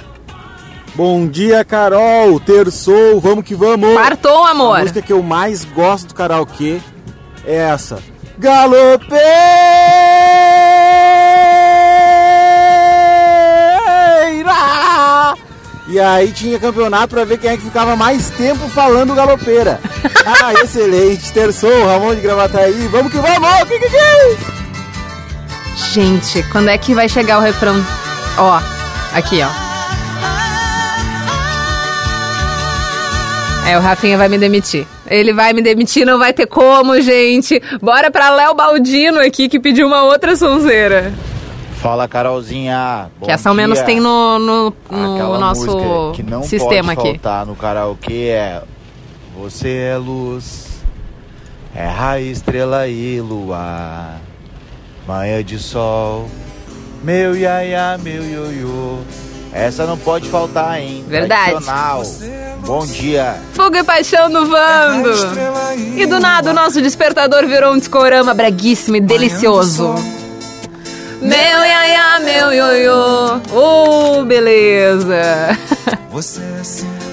Bom 0.99 1.29
dia, 1.29 1.63
Carol. 1.63 2.41
Terçou, 2.41 3.21
vamos 3.21 3.45
que 3.45 3.55
vamos. 3.55 3.93
Quartou, 3.93 4.43
amor. 4.43 4.79
A 4.79 4.81
música 4.81 5.01
que 5.01 5.13
eu 5.13 5.23
mais 5.23 5.63
gosto 5.63 6.09
do 6.09 6.13
karaokê 6.13 6.81
é 7.45 7.55
essa. 7.55 7.99
Galopeira! 8.37 9.21
E 15.87 15.97
aí 16.01 16.33
tinha 16.33 16.59
campeonato 16.59 17.15
pra 17.15 17.23
ver 17.23 17.37
quem 17.37 17.51
é 17.51 17.55
que 17.55 17.63
ficava 17.63 17.95
mais 17.95 18.29
tempo 18.31 18.67
falando 18.67 19.15
galopeira. 19.15 19.79
Ah, 20.25 20.53
excelente. 20.53 21.31
Terçou, 21.31 21.85
Ramon 21.85 22.13
de 22.13 22.21
Gravataí. 22.21 22.87
Vamos 22.89 23.11
que 23.11 23.17
vamos! 23.19 23.49
Que, 23.67 23.79
que, 23.79 23.89
que? 23.89 24.37
Gente, 25.93 26.43
quando 26.51 26.67
é 26.69 26.77
que 26.77 26.93
vai 26.93 27.07
chegar 27.07 27.39
o 27.39 27.41
refrão? 27.41 27.75
Ó, 28.37 28.59
aqui, 29.13 29.41
ó. 29.41 29.68
É, 33.67 33.77
o 33.77 33.81
Rafinha 33.81 34.17
vai 34.17 34.27
me 34.27 34.37
demitir. 34.37 34.87
Ele 35.07 35.31
vai 35.31 35.53
me 35.53 35.61
demitir, 35.61 36.05
não 36.05 36.17
vai 36.17 36.33
ter 36.33 36.47
como, 36.47 36.99
gente. 37.01 37.61
Bora 37.81 38.09
pra 38.09 38.31
Léo 38.31 38.55
Baldino 38.55 39.19
aqui, 39.19 39.47
que 39.47 39.59
pediu 39.59 39.85
uma 39.85 40.03
outra 40.03 40.35
sonzeira. 40.35 41.13
Fala, 41.79 42.07
Carolzinha. 42.07 43.09
Bom 43.19 43.25
que 43.25 43.31
essa 43.31 43.49
ao 43.49 43.55
menos 43.55 43.79
tem 43.81 43.99
no, 43.99 44.39
no, 44.39 44.73
no 44.89 45.37
nosso 45.39 46.11
que 46.13 46.23
não 46.23 46.41
sistema 46.43 46.95
pode 46.95 47.09
aqui. 47.09 47.19
faltar 47.19 47.45
no 47.45 47.55
karaokê 47.55 48.29
é 48.31 48.61
Você 49.37 49.69
é 49.93 49.97
luz, 49.97 50.81
é 51.73 51.87
raio, 51.87 52.25
estrela 52.25 52.87
e 52.87 53.21
luar, 53.21 54.19
manhã 55.07 55.41
de 55.41 55.57
sol, 55.57 56.27
meu 57.01 57.33
iaia, 57.37 57.97
meu 57.99 58.23
ioiô. 58.25 58.97
Essa 59.51 59.85
não 59.85 59.97
pode 59.97 60.29
faltar, 60.29 60.79
hein? 60.79 61.03
Verdade. 61.07 61.51
Tradicional. 61.51 62.03
Bom 62.65 62.85
dia. 62.85 63.35
Fogo 63.53 63.77
e 63.77 63.83
paixão 63.83 64.29
no 64.29 64.45
Vando. 64.45 65.11
E 65.95 66.05
do 66.05 66.19
nada 66.19 66.51
o 66.51 66.53
nosso 66.53 66.81
despertador 66.81 67.47
virou 67.47 67.73
um 67.73 67.79
discorama 67.79 68.33
breguíssimo 68.33 68.97
e 68.97 69.01
delicioso. 69.01 69.95
Meu 71.21 71.33
iaia, 71.35 72.19
meu 72.19 72.53
ioiô. 72.53 73.41
Oh, 73.51 74.23
beleza. 74.23 75.57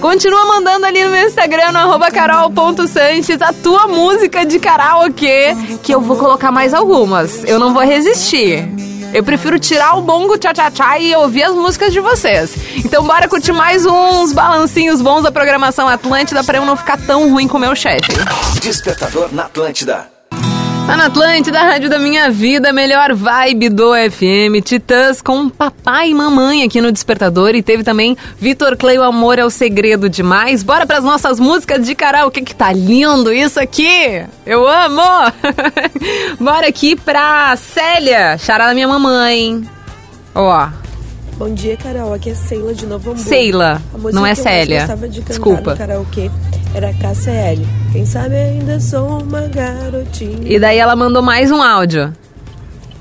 Continua 0.01 0.47
mandando 0.47 0.87
ali 0.87 1.03
no 1.05 1.11
meu 1.11 1.27
Instagram, 1.27 1.73
no 1.73 1.79
arroba 1.79 2.11
carol.sanches, 2.11 3.41
a 3.43 3.53
tua 3.53 3.87
música 3.87 4.45
de 4.45 4.59
karaokê, 4.59 5.57
que 5.83 5.93
eu 5.93 6.01
vou 6.01 6.17
colocar 6.17 6.53
mais 6.53 6.73
algumas. 6.75 7.43
Eu 7.45 7.59
não 7.59 7.73
vou 7.73 7.83
resistir. 7.83 8.69
Eu 9.17 9.25
prefiro 9.25 9.59
tirar 9.59 9.97
o 9.97 10.03
bongo 10.03 10.37
tchá-tchá-tchá 10.37 10.99
e 10.99 11.17
ouvir 11.17 11.45
as 11.45 11.55
músicas 11.55 11.91
de 11.91 12.01
vocês. 12.01 12.55
Então 12.85 13.03
bora 13.03 13.27
curtir 13.27 13.51
mais 13.51 13.87
uns 13.87 14.31
balancinhos 14.31 15.01
bons 15.01 15.23
da 15.23 15.33
programação 15.33 15.89
Atlântida 15.89 16.45
pra 16.45 16.59
eu 16.59 16.67
não 16.67 16.77
ficar 16.77 16.99
tão 16.99 17.31
ruim 17.31 17.49
com 17.49 17.57
o 17.57 17.61
meu 17.61 17.75
chefe. 17.75 18.13
Despertador 18.61 19.33
na 19.33 19.45
Atlântida. 19.45 20.16
Tá 20.87 20.97
na 20.97 21.07
Atlântida, 21.07 21.59
rádio 21.59 21.91
da 21.91 21.99
minha 21.99 22.31
vida, 22.31 22.73
melhor 22.73 23.13
vibe 23.13 23.69
do 23.69 23.91
FM. 23.93 24.63
Titãs 24.65 25.21
com 25.21 25.49
papai 25.49 26.11
e 26.11 26.15
mamãe 26.15 26.63
aqui 26.63 26.81
no 26.81 26.93
Despertador. 26.93 27.57
E 27.57 27.63
teve 27.63 27.83
também 27.83 28.17
Vitor 28.39 28.77
Clay, 28.77 28.97
o 28.97 29.03
amor 29.03 29.37
é 29.37 29.45
o 29.45 29.51
segredo 29.51 30.09
demais. 30.09 30.63
Bora 30.63 30.87
pras 30.87 31.03
nossas 31.03 31.41
músicas 31.41 31.85
de 31.85 31.93
karaokê, 31.97 32.41
que 32.41 32.55
tá 32.55 32.73
lindo 32.73 33.33
isso 33.33 33.59
aqui. 33.59 34.25
Eu 34.47 34.67
amo! 34.69 35.03
Bora 36.39 36.69
aqui 36.69 36.95
pra 36.95 37.57
Célia, 37.57 38.39
chará 38.39 38.69
da 38.69 38.75
minha 38.75 38.87
mamãe. 38.87 39.69
Ó, 40.37 40.69
Bom 41.37 41.53
dia, 41.53 41.77
Carol. 41.77 42.15
Aqui 42.15 42.31
é 42.31 42.35
Seila 42.35 42.73
de 42.73 42.87
Novo 42.87 43.11
Hamburgo. 43.11 43.29
Seila, 43.29 43.83
não 44.13 44.25
é 44.25 44.35
Célia. 44.35 44.87
de 45.09 45.21
Desculpa. 45.21 45.73
no 45.73 45.77
karaokê 45.77 46.31
era 46.75 46.93
KCL. 46.95 47.67
Quem 47.93 48.07
sabe 48.07 48.35
ainda 48.35 48.81
sou 48.81 49.21
uma 49.23 49.43
garotinha. 49.43 50.41
e 50.45 50.59
daí 50.59 50.79
ela 50.79 50.97
mandou 50.97 51.23
mais 51.23 51.51
um 51.51 51.63
áudio. 51.63 52.13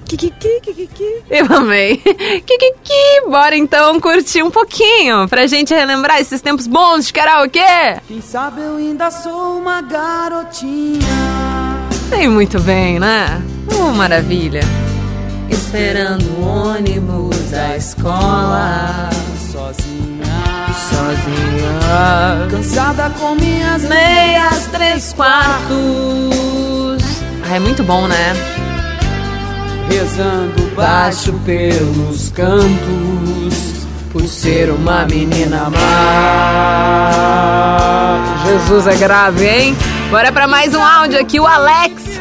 Kikiki, 0.05 0.59
kikiki. 0.61 1.23
Eu 1.29 1.45
amei. 1.49 1.97
Kikiki, 2.45 3.21
bora 3.27 3.55
então 3.57 3.99
curtir 3.99 4.43
um 4.43 4.51
pouquinho 4.51 5.27
pra 5.27 5.47
gente 5.47 5.73
relembrar 5.73 6.19
esses 6.19 6.41
tempos 6.41 6.67
bons 6.67 7.07
de 7.07 7.13
karaokê. 7.13 7.99
Quem 8.07 8.21
sabe 8.21 8.61
eu 8.61 8.75
ainda 8.77 9.09
sou 9.09 9.57
uma 9.57 9.81
garotinha. 9.81 10.99
Sei 12.09 12.27
muito 12.27 12.59
bem, 12.59 12.99
né? 12.99 13.41
Oh, 13.79 13.91
maravilha. 13.93 14.61
Esperando 15.49 16.23
o 16.39 16.45
ônibus 16.45 17.51
da 17.51 17.77
escola 17.77 19.09
Sozinha. 19.51 20.25
Sozinha. 20.89 22.47
Cansada 22.49 23.09
com 23.19 23.35
minhas 23.35 23.83
Meias, 23.83 24.67
três 24.71 25.13
quartos. 25.13 25.65
Ah, 27.43 27.55
é 27.55 27.59
muito 27.59 27.83
bom, 27.83 28.07
né? 28.07 28.33
Rezando 29.89 30.75
baixo 30.75 31.33
pelos 31.45 32.29
cantos. 32.31 33.75
Por 34.11 34.27
ser 34.27 34.69
uma 34.71 35.05
menina 35.05 35.69
má. 35.69 37.25
Jesus 38.45 38.87
é 38.87 38.95
grave, 38.95 39.47
hein? 39.47 39.75
Bora 40.09 40.31
pra 40.31 40.47
mais 40.47 40.73
um 40.73 40.81
áudio 40.81 41.19
aqui, 41.19 41.39
o 41.39 41.45
Alex. 41.45 42.14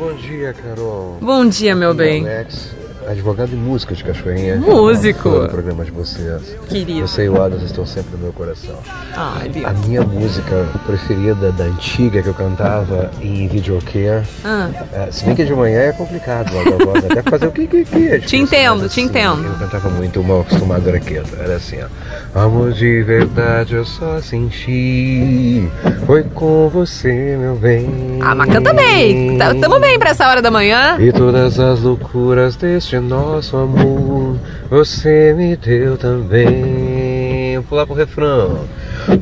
Bom 0.00 0.14
dia, 0.14 0.54
Carol. 0.54 1.18
Bom 1.20 1.46
dia, 1.46 1.76
meu 1.76 1.92
bem. 1.92 2.26
Alex, 2.26 2.74
advogado 3.10 3.50
de 3.50 3.56
música 3.56 3.94
de 3.94 4.04
Cachoeirinha. 4.04 4.56
Músico. 4.56 5.30
Do 5.30 5.48
programa 5.48 5.84
de 5.84 5.90
vocês. 5.90 6.56
Querido. 6.68 7.06
Você 7.06 7.24
e 7.24 7.28
o 7.28 7.42
Adams 7.42 7.62
estão 7.62 7.84
sempre 7.84 8.12
no 8.12 8.18
meu 8.18 8.32
coração. 8.32 8.76
Ai, 9.14 9.48
Deus. 9.48 9.66
A 9.66 9.72
minha 9.72 10.02
música 10.02 10.68
preferida 10.86 11.50
da 11.52 11.64
antiga 11.64 12.22
que 12.22 12.28
eu 12.28 12.34
cantava 12.34 13.10
em 13.20 13.48
videocare. 13.48 14.26
Ah. 14.44 14.70
é, 14.92 15.10
se 15.10 15.24
bem 15.24 15.34
que 15.34 15.44
de 15.44 15.54
manhã 15.54 15.80
é 15.80 15.92
complicado, 15.92 16.52
logo 16.52 16.82
agora, 16.82 16.98
até 16.98 17.22
fazer 17.22 17.46
o 17.46 17.52
que 17.52 17.66
que 17.66 17.84
que 17.84 18.18
Te 18.20 18.36
entendo, 18.36 18.82
mas 18.82 18.92
te 18.92 19.00
assim, 19.00 19.08
entendo. 19.08 19.44
Eu 19.44 19.54
cantava 19.54 19.90
muito, 19.90 20.22
mal 20.22 20.40
acostumado 20.40 20.88
era 20.88 21.00
quieto. 21.00 21.36
Era 21.38 21.56
assim, 21.56 21.78
ó. 21.82 22.40
Amor 22.44 22.72
de 22.72 23.02
verdade 23.02 23.74
eu 23.74 23.84
só 23.84 24.20
senti. 24.20 25.68
Foi 26.06 26.22
com 26.22 26.68
você, 26.68 27.36
meu 27.36 27.56
bem. 27.56 28.18
Ah, 28.20 28.34
mas 28.34 28.50
canta 28.50 28.72
bem. 28.72 29.36
Tamo 29.60 29.80
bem 29.80 29.98
pra 29.98 30.10
essa 30.10 30.28
hora 30.28 30.40
da 30.40 30.50
manhã. 30.50 30.96
E 31.00 31.12
todas 31.12 31.58
as 31.58 31.80
loucuras 31.80 32.54
deste 32.56 32.99
nosso 33.00 33.56
amor 33.56 34.36
Você 34.70 35.34
me 35.36 35.56
deu 35.56 35.96
também. 35.96 37.54
Vou 37.56 37.64
pular 37.64 37.86
pro 37.86 37.94
refrão. 37.94 38.60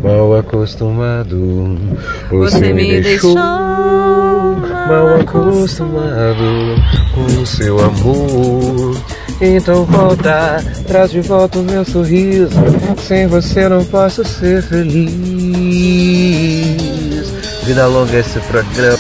Mal 0.03 0.37
acostumado 0.37 1.79
Você, 2.31 2.73
me 2.73 3.01
deixou 3.01 3.35
Mal 3.35 5.21
acostumado 5.21 6.77
Com 7.15 7.43
o 7.43 7.47
seu 7.47 7.79
amor. 7.79 8.97
Então 9.41 9.85
volta 9.85 10.63
Traz 10.87 11.11
de 11.11 11.21
volta 11.21 11.59
o 11.59 11.63
meu 11.63 11.85
sorriso. 11.85 12.51
Sem 12.99 13.27
você 13.27 13.69
não 13.69 13.85
posso 13.85 14.25
ser 14.25 14.63
feliz. 14.63 15.09
Vida 17.65 17.87
longa 17.87 18.17
esse 18.17 18.41
programa. 18.41 18.99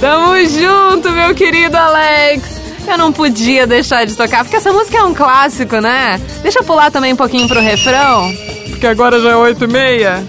Tamo 0.00 0.36
junto, 0.48 1.10
meu 1.12 1.34
querido 1.34 1.76
Alex. 1.76 2.63
Eu 2.86 2.98
não 2.98 3.12
podia 3.12 3.66
deixar 3.66 4.04
de 4.04 4.14
tocar, 4.14 4.44
porque 4.44 4.56
essa 4.56 4.72
música 4.72 4.98
é 4.98 5.02
um 5.02 5.14
clássico, 5.14 5.80
né? 5.80 6.20
Deixa 6.42 6.60
eu 6.60 6.64
pular 6.64 6.90
também 6.90 7.12
um 7.12 7.16
pouquinho 7.16 7.48
pro 7.48 7.60
refrão, 7.60 8.32
porque 8.68 8.86
agora 8.86 9.20
já 9.20 9.30
é 9.30 9.36
oito 9.36 9.64
e 9.64 9.66
meia. 9.66 10.24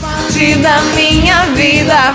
Parte 0.00 0.54
da 0.56 0.80
minha 0.94 1.46
vida. 1.54 2.14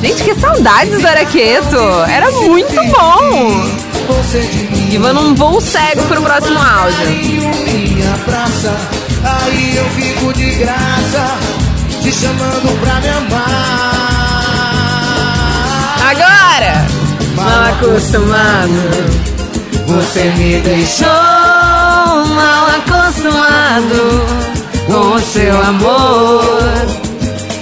Gente, 0.00 0.24
que 0.24 0.34
saudades 0.34 1.00
do 1.00 1.06
Araqueto. 1.06 1.78
Era 2.08 2.30
muito 2.32 2.74
bom. 2.74 3.82
E 4.90 4.98
vou 4.98 5.14
num 5.14 5.34
voo 5.34 5.60
cego 5.60 6.02
pro 6.06 6.20
próximo 6.22 6.58
áudio. 6.58 7.08
minha 7.08 8.18
praça, 8.24 8.76
aí 9.24 9.76
eu 9.76 9.84
fico 9.90 10.32
de 10.32 10.50
graça, 10.56 11.38
te 12.02 12.12
chamando 12.12 12.80
pra 12.80 13.00
me 13.00 13.08
amar. 13.08 14.02
Agora! 16.10 16.91
Mal 17.34 17.64
acostumado. 17.72 19.22
Você 19.86 20.24
me 20.36 20.60
deixou 20.60 21.06
mal 21.06 22.66
acostumado 22.68 24.26
com 24.86 25.14
o 25.14 25.20
seu 25.20 25.60
amor. 25.62 26.42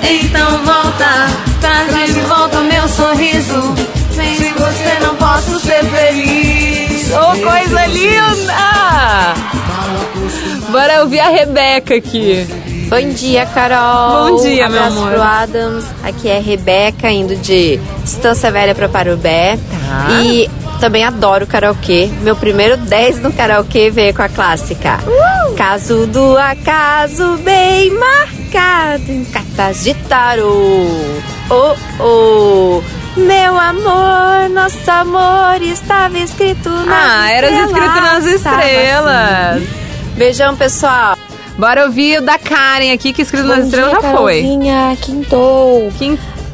Então 0.03 0.65
volta, 0.65 1.29
traz 1.61 2.15
de 2.15 2.21
volta 2.21 2.59
o 2.59 2.65
meu 2.65 2.89
sorriso. 2.89 3.75
Sem 4.15 4.53
você 4.55 4.99
não 5.03 5.15
posso 5.17 5.59
ser 5.61 5.85
feliz. 5.85 7.11
Ô, 7.13 7.37
coisa 7.43 7.87
linda! 7.87 9.35
Bora 10.71 11.03
ouvir 11.03 11.21
a 11.21 11.29
Rebeca 11.29 11.97
aqui. 11.97 12.47
Bom 12.91 13.09
dia, 13.11 13.47
Carol. 13.47 14.31
Bom 14.37 14.43
dia, 14.43 14.69
meu 14.69 14.79
Abraço 14.83 14.99
amor. 14.99 15.13
pro 15.13 15.23
Adams. 15.23 15.85
Aqui 16.03 16.29
é 16.29 16.41
Rebeca, 16.41 17.09
indo 17.11 17.37
de 17.37 17.79
Estância 18.05 18.51
Velha 18.51 18.75
pra 18.75 18.89
Parubé. 18.89 19.57
Tá. 19.71 20.21
E 20.23 20.51
também 20.81 21.05
adoro 21.05 21.47
karaokê. 21.47 22.11
Meu 22.23 22.35
primeiro 22.35 22.77
10 22.77 23.21
no 23.21 23.33
karaokê 23.33 23.91
veio 23.91 24.13
com 24.13 24.23
a 24.23 24.29
clássica. 24.29 24.99
Uh! 25.07 25.55
Caso 25.55 26.07
do 26.09 26.37
acaso 26.37 27.37
bem 27.45 27.93
marcado 27.97 29.13
em 29.13 29.25
cartas 29.25 29.85
de 29.85 29.95
tarô. 29.95 30.87
Oh, 31.49 31.77
oh. 32.03 32.83
Meu 33.17 33.57
amor, 33.59 34.49
nosso 34.53 34.91
amor 34.91 35.61
estava 35.63 36.19
escrito 36.19 36.69
nas 36.69 36.89
Ah, 36.89 37.31
era 37.31 37.51
estrelas. 37.51 37.71
escrito 37.71 38.01
nas 38.01 38.27
estrelas. 38.27 39.57
assim. 39.57 39.69
Beijão, 40.17 40.57
pessoal. 40.57 41.17
Bora 41.61 41.85
ouvir 41.85 42.21
o 42.21 42.23
da 42.23 42.39
Karen 42.39 42.91
aqui, 42.91 43.13
que 43.13 43.21
escrito 43.21 43.45
nas 43.47 43.59
Bom 43.59 43.65
estrelas 43.67 43.91
dia, 43.91 44.01
já 44.01 44.17
foi. 44.17 44.41
Carolzinha, 44.43 44.97
quintou. 44.99 45.93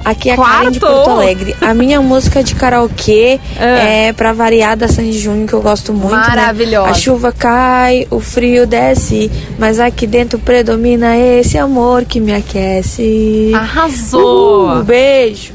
Aqui 0.04 0.30
é 0.30 0.32
a 0.32 0.36
Karen 0.36 0.70
de. 0.72 0.80
Porto 0.80 1.11
Alegre. 1.11 1.54
A 1.61 1.72
minha 1.72 2.00
música 2.02 2.42
de 2.42 2.57
karaokê 2.57 3.38
é 3.57 4.12
pra 4.12 4.32
variar 4.32 4.76
da 4.76 4.88
Sandy 4.88 5.16
Júnior, 5.16 5.46
que 5.46 5.52
eu 5.52 5.62
gosto 5.62 5.92
muito. 5.92 6.11
né? 6.12 6.26
Maravilhosa. 6.28 6.90
A 6.90 6.94
chuva 6.94 7.30
cai, 7.30 8.07
o 8.11 8.18
frio 8.18 8.66
desce, 8.66 9.30
mas 9.57 9.78
aqui 9.78 10.09
dentro 10.09 10.40
predomina 10.40 11.16
esse 11.16 11.57
amor 11.57 12.04
que 12.04 12.18
me 12.18 12.34
aquece. 12.34 13.52
Arrasou! 13.54 14.70
Uhul, 14.70 14.82
beijo. 14.82 15.52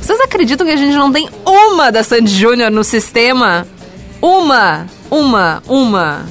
Vocês 0.00 0.20
acreditam 0.20 0.64
que 0.64 0.72
a 0.72 0.76
gente 0.76 0.94
não 0.94 1.10
tem 1.12 1.28
uma 1.44 1.90
da 1.90 2.04
Sandy 2.04 2.32
Júnior 2.32 2.70
no 2.70 2.84
sistema? 2.84 3.66
Uma, 4.20 4.86
uma, 5.10 5.60
uma. 5.68 6.22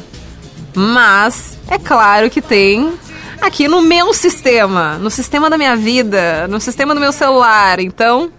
Mas 0.74 1.58
é 1.68 1.78
claro 1.78 2.30
que 2.30 2.42
tem 2.42 2.94
aqui 3.42 3.68
no 3.68 3.82
meu 3.82 4.14
sistema, 4.14 4.98
no 5.00 5.10
sistema 5.10 5.50
da 5.50 5.58
minha 5.58 5.76
vida, 5.76 6.48
no 6.48 6.62
sistema 6.62 6.94
do 6.94 7.00
meu 7.00 7.12
celular. 7.12 7.80
Então, 7.80 8.32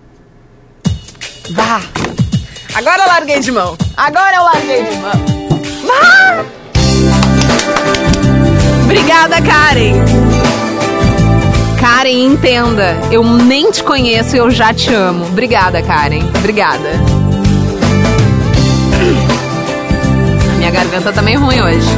vá. 1.50 1.80
Agora 2.74 3.02
eu 3.02 3.08
larguei 3.08 3.40
de 3.40 3.52
mão. 3.52 3.76
Agora 3.96 4.36
eu 4.36 4.42
larguei 4.44 4.84
de 4.84 4.96
mão. 4.96 5.12
Vá! 5.86 6.44
Obrigada, 8.84 9.42
Karen. 9.42 9.94
Karen, 11.80 12.24
entenda, 12.24 12.96
eu 13.10 13.24
nem 13.24 13.70
te 13.70 13.82
conheço 13.82 14.36
e 14.36 14.38
eu 14.38 14.50
já 14.50 14.72
te 14.72 14.92
amo. 14.94 15.26
Obrigada, 15.26 15.82
Karen. 15.82 16.22
Obrigada. 16.38 16.90
Minha 20.62 20.70
garganta 20.70 21.12
tá 21.12 21.20
meio 21.20 21.40
ruim 21.40 21.60
hoje. 21.60 21.88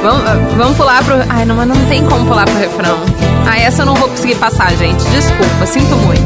Vamos, 0.00 0.22
vamos 0.56 0.76
pular 0.76 1.02
pro. 1.02 1.16
Ai, 1.28 1.44
não, 1.44 1.56
mas 1.56 1.66
não 1.66 1.74
tem 1.86 2.04
como 2.06 2.24
pular 2.24 2.44
pro 2.44 2.56
refrão. 2.56 3.00
Ah, 3.44 3.58
essa 3.58 3.82
eu 3.82 3.86
não 3.86 3.96
vou 3.96 4.08
conseguir 4.08 4.36
passar, 4.36 4.70
gente. 4.76 5.02
Desculpa, 5.06 5.66
sinto 5.66 5.96
muito. 5.96 6.22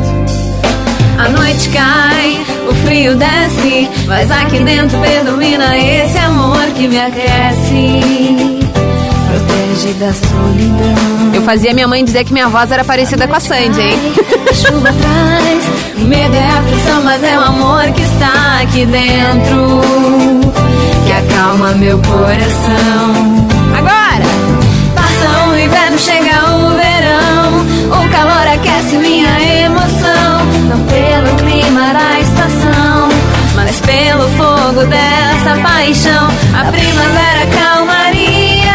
A 1.17 1.27
noite 1.31 1.71
cai, 1.71 2.39
o 2.69 2.75
frio 2.85 3.17
desce, 3.17 3.89
mas 4.07 4.31
aqui 4.31 4.63
dentro 4.63 4.99
predomina 4.99 5.75
esse 5.79 6.19
amor 6.19 6.67
que 6.77 6.87
me 6.87 7.01
aquece. 7.01 8.61
Protege 9.31 9.95
da 9.95 10.13
solidão. 10.13 11.33
Eu 11.33 11.41
fazia 11.45 11.73
minha 11.73 11.89
mãe 11.89 12.05
dizer 12.05 12.25
que 12.25 12.33
minha 12.35 12.51
voz 12.51 12.71
era 12.71 12.85
parecida 12.85 13.27
com 13.27 13.37
a 13.37 13.41
Sandy, 13.41 13.81
hein? 13.81 13.99
A 14.51 14.53
chuva 14.53 14.93
traz, 14.93 15.97
o 15.97 16.05
medo 16.05 16.37
é 16.37 16.59
a 16.59 16.61
pressão, 16.61 17.03
mas 17.03 17.23
é 17.23 17.39
o 17.39 17.41
amor 17.41 17.85
que 17.93 18.03
está 18.03 18.61
aqui 18.61 18.85
dentro 18.85 20.44
que 21.05 21.13
acalma 21.13 21.73
meu 21.73 21.99
coração. 21.99 23.47
Agora! 23.77 24.25
Passa 24.95 25.49
o 25.49 25.59
inverno, 25.59 25.99
chega 25.99 26.55
o 26.55 26.71
verão, 26.77 28.05
o 28.05 28.09
calor 28.11 28.47
aquece 28.55 28.97
minha 28.97 29.65
emoção. 29.65 30.45
Não 30.69 30.81
pelo 30.87 31.37
clima 31.37 31.93
da 31.93 32.21
estação, 32.21 33.09
mas 33.55 33.81
pelo 33.81 34.29
fogo 34.37 34.87
dessa 34.87 35.57
paixão. 35.63 36.29
A 36.59 36.65
primavera, 36.71 37.47
calmaria, 37.59 38.75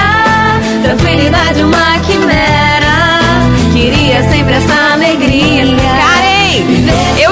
tranquilidade, 0.84 1.64
uma 1.64 2.00
quimera. 2.00 2.90
Queria 3.74 4.22
sempre 4.30 4.54
essa 4.56 4.94
alegria. 4.94 5.66
Karen! 5.66 7.20
Eu 7.22 7.29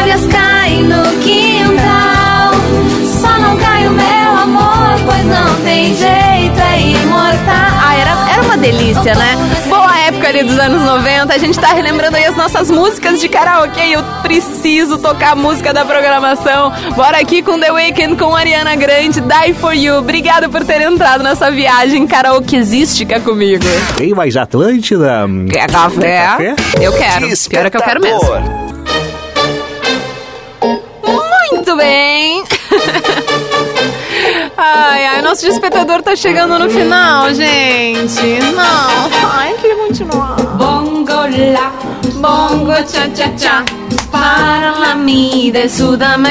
folhas 0.00 0.26
caem 0.26 0.84
no 0.84 1.02
quintal. 1.20 2.52
Só 3.20 3.38
não 3.38 3.56
cai 3.58 3.86
o 3.86 3.90
meu 3.90 4.36
amor, 4.42 4.98
pois 5.04 5.24
não 5.26 5.54
tem 5.62 5.94
jeito, 5.94 6.58
é 6.58 6.80
imortal. 6.80 7.70
Ah, 7.82 7.96
era, 7.96 8.32
era 8.32 8.42
uma 8.42 8.56
delícia, 8.56 9.14
né? 9.14 9.36
Boa 9.68 9.98
época 10.00 10.28
ali 10.28 10.42
dos 10.42 10.58
anos 10.58 10.82
90, 10.82 11.34
a 11.34 11.38
gente 11.38 11.58
tá 11.58 11.68
relembrando 11.68 12.16
aí 12.16 12.24
as 12.24 12.36
nossas 12.36 12.70
músicas 12.70 13.20
de 13.20 13.28
karaokê 13.28 13.90
eu 13.90 14.02
preciso 14.22 14.96
tocar 14.98 15.32
a 15.32 15.36
música 15.36 15.72
da 15.74 15.84
programação. 15.84 16.72
Bora 16.96 17.18
aqui 17.18 17.42
com 17.42 17.60
The 17.60 17.70
Weeknd, 17.70 18.16
com 18.16 18.34
Ariana 18.34 18.74
Grande, 18.76 19.20
Die 19.20 19.54
For 19.54 19.74
You. 19.74 19.98
Obrigada 19.98 20.48
por 20.48 20.64
ter 20.64 20.80
entrado 20.80 21.22
nessa 21.22 21.50
viagem 21.50 22.06
karaokezística 22.06 23.20
comigo. 23.20 23.64
Tem 23.98 24.14
mais 24.14 24.36
Atlântida? 24.36 25.26
Quer 25.52 25.70
café? 25.70 26.36
Quer 26.38 26.82
Eu 26.82 26.92
quero. 26.92 27.26
Pior 27.50 27.66
é 27.66 27.70
que 27.70 27.76
eu 27.76 27.82
quero 27.82 28.00
mesmo. 28.00 28.69
Bem. 31.80 32.44
Ai, 34.56 35.06
ai, 35.06 35.22
nosso 35.22 35.46
despertador 35.46 36.02
tá 36.02 36.14
chegando 36.14 36.58
no 36.58 36.68
final, 36.68 37.32
gente. 37.32 38.38
Não. 38.54 39.10
Ai, 39.32 39.54
queria 39.54 39.76
continuar. 39.76 40.36
Bongo 40.58 41.12
lá, 41.54 41.72
bongo 42.16 42.74
cha 42.86 43.08
cha 43.14 43.30
cha, 43.38 43.64
para 44.12 44.72
la 44.78 44.94
mi 44.94 45.50
de 45.50 45.68
Sudamérica. 45.68 46.30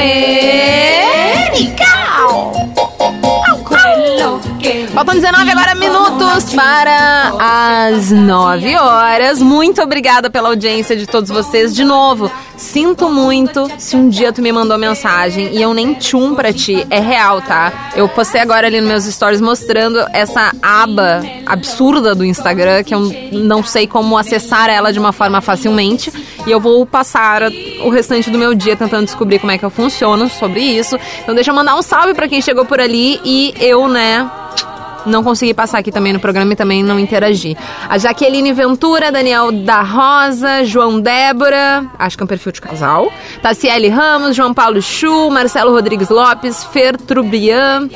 Faltam 5.00 5.16
19 5.16 5.50
agora 5.50 5.76
minutos 5.76 6.54
para 6.54 7.32
as 7.39 8.12
9 8.12 8.76
horas. 8.76 9.41
Muito 9.41 9.82
obrigada 9.82 10.30
pela 10.30 10.50
audiência 10.50 10.93
de 10.93 11.08
todos 11.08 11.30
vocês. 11.30 11.74
De 11.74 11.86
novo, 11.86 12.30
sinto 12.58 13.10
muito 13.10 13.72
se 13.78 13.95
um 13.95 14.10
dia 14.10 14.34
tu 14.34 14.41
me 14.41 14.52
mandou 14.52 14.78
mensagem 14.78 15.56
e 15.56 15.62
eu 15.62 15.74
nem 15.74 15.93
tchum 15.93 16.36
pra 16.36 16.52
ti. 16.52 16.86
É 16.89 17.00
real, 17.00 17.41
tá? 17.41 17.91
Eu 17.95 18.10
postei 18.10 18.41
agora 18.41 18.68
ali 18.68 18.82
nos 18.82 18.89
meus 18.89 19.06
stories 19.06 19.39
mostrando 19.39 20.06
essa 20.12 20.52
aba 20.62 21.24
absurda 21.45 22.14
do 22.14 22.26
Instagram, 22.26 22.84
que 22.84 22.93
eu 22.93 23.00
não 23.32 23.64
sei 23.64 23.88
como 23.88 24.18
acessar 24.18 24.70
ela 24.70 24.91
de 24.91 25.00
uma 25.00 25.14
forma 25.14 25.39
facilmente. 25.39 26.12
E 26.45 26.52
eu 26.52 26.60
vou 26.60 26.86
passar 26.86 27.43
o 27.86 27.89
restante 27.89 28.30
do 28.30 28.38
meu 28.38 28.54
dia 28.54 28.76
tentando 28.76 29.06
descobrir 29.06 29.39
como 29.39 29.54
é 29.54 29.58
que 29.58 29.64
eu 29.64 29.70
funciono 29.70 30.30
sobre 30.30 30.60
isso. 30.60 31.00
Então 31.24 31.34
deixa 31.34 31.52
eu 31.52 31.56
mandar 31.56 31.78
um 31.78 31.82
salve 31.82 32.14
pra 32.14 32.28
quem 32.28 32.41
chegou 32.41 32.66
por 32.66 32.82
ali 32.82 33.18
e 33.24 33.54
eu, 33.62 33.88
né, 33.88 34.30
não 35.06 35.24
consegui 35.24 35.54
passar 35.54 35.80
aqui 35.80 35.91
também 35.91 36.14
no 36.14 36.20
programa 36.20 36.54
e 36.54 36.56
também 36.56 36.84
não 36.84 37.00
interagir. 37.00 37.58
A 37.88 37.97
Jaqueline 37.97 38.52
Ventura, 38.54 39.12
Daniel 39.12 39.52
da 39.52 39.82
Rosa, 39.82 40.64
João 40.64 41.00
Débora, 41.00 41.86
acho 41.97 42.18
que 42.18 42.24
é 42.24 42.26
um 42.26 42.28
perfil 42.28 42.52
de 42.52 42.62
casal. 42.62 43.12
Taciele 43.41 43.89
Ramos, 43.89 44.36
João 44.36 44.54
Paulo 44.54 44.82
Chu, 44.82 45.30
Marcelo 45.30 45.72
Rodrigues 45.72 46.10
Lopes, 46.10 46.64
Fer 46.66 46.97
Trubian. 46.97 47.89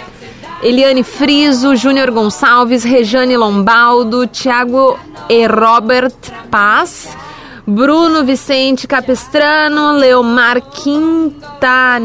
Eliane 0.63 1.03
Friso, 1.03 1.75
Júnior 1.75 2.09
Gonçalves, 2.09 2.85
Rejane 2.85 3.35
Lombaldo, 3.35 4.25
Thiago 4.25 4.97
e 5.27 5.45
Robert 5.45 6.13
Paz, 6.49 7.09
Bruno 7.67 8.23
Vicente 8.23 8.87
Capistrano, 8.87 9.91
Leomar 9.91 10.61
Quintanilha, 10.61 11.99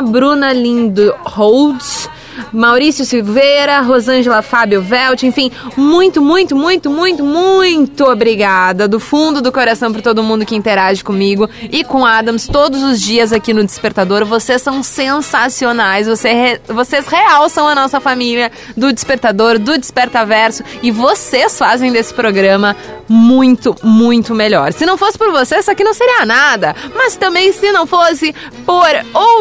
Bruna 0.00 0.54
Lindo 0.54 1.14
Holtz, 1.24 2.03
Maurício 2.52 3.04
Silveira, 3.04 3.80
Rosângela 3.80 4.42
Fábio 4.42 4.82
Velt, 4.82 5.22
enfim, 5.22 5.50
muito, 5.76 6.20
muito, 6.20 6.56
muito, 6.56 6.90
muito, 6.90 7.24
muito 7.24 8.04
obrigada 8.04 8.86
do 8.86 9.00
fundo 9.00 9.40
do 9.40 9.52
coração 9.52 9.92
por 9.92 10.02
todo 10.02 10.22
mundo 10.22 10.44
que 10.44 10.54
interage 10.54 11.02
comigo 11.02 11.48
e 11.70 11.84
com 11.84 12.04
Adams 12.04 12.46
todos 12.46 12.82
os 12.82 13.00
dias 13.00 13.32
aqui 13.32 13.52
no 13.52 13.64
Despertador. 13.64 14.24
Vocês 14.24 14.60
são 14.60 14.82
sensacionais, 14.82 16.06
você, 16.06 16.60
vocês 16.68 17.06
realçam 17.06 17.66
a 17.66 17.74
nossa 17.74 18.00
família 18.00 18.50
do 18.76 18.92
Despertador, 18.92 19.58
do 19.58 19.78
Despertaverso 19.78 20.62
e 20.82 20.90
vocês 20.90 21.58
fazem 21.58 21.92
desse 21.92 22.12
programa 22.12 22.76
muito, 23.08 23.74
muito 23.82 24.34
melhor. 24.34 24.72
Se 24.72 24.86
não 24.86 24.96
fosse 24.96 25.16
por 25.18 25.30
vocês, 25.30 25.62
isso 25.62 25.70
aqui 25.70 25.84
não 25.84 25.94
seria 25.94 26.24
nada. 26.24 26.74
Mas 26.94 27.16
também 27.16 27.52
se 27.52 27.70
não 27.72 27.86
fosse 27.86 28.34
por 28.66 28.88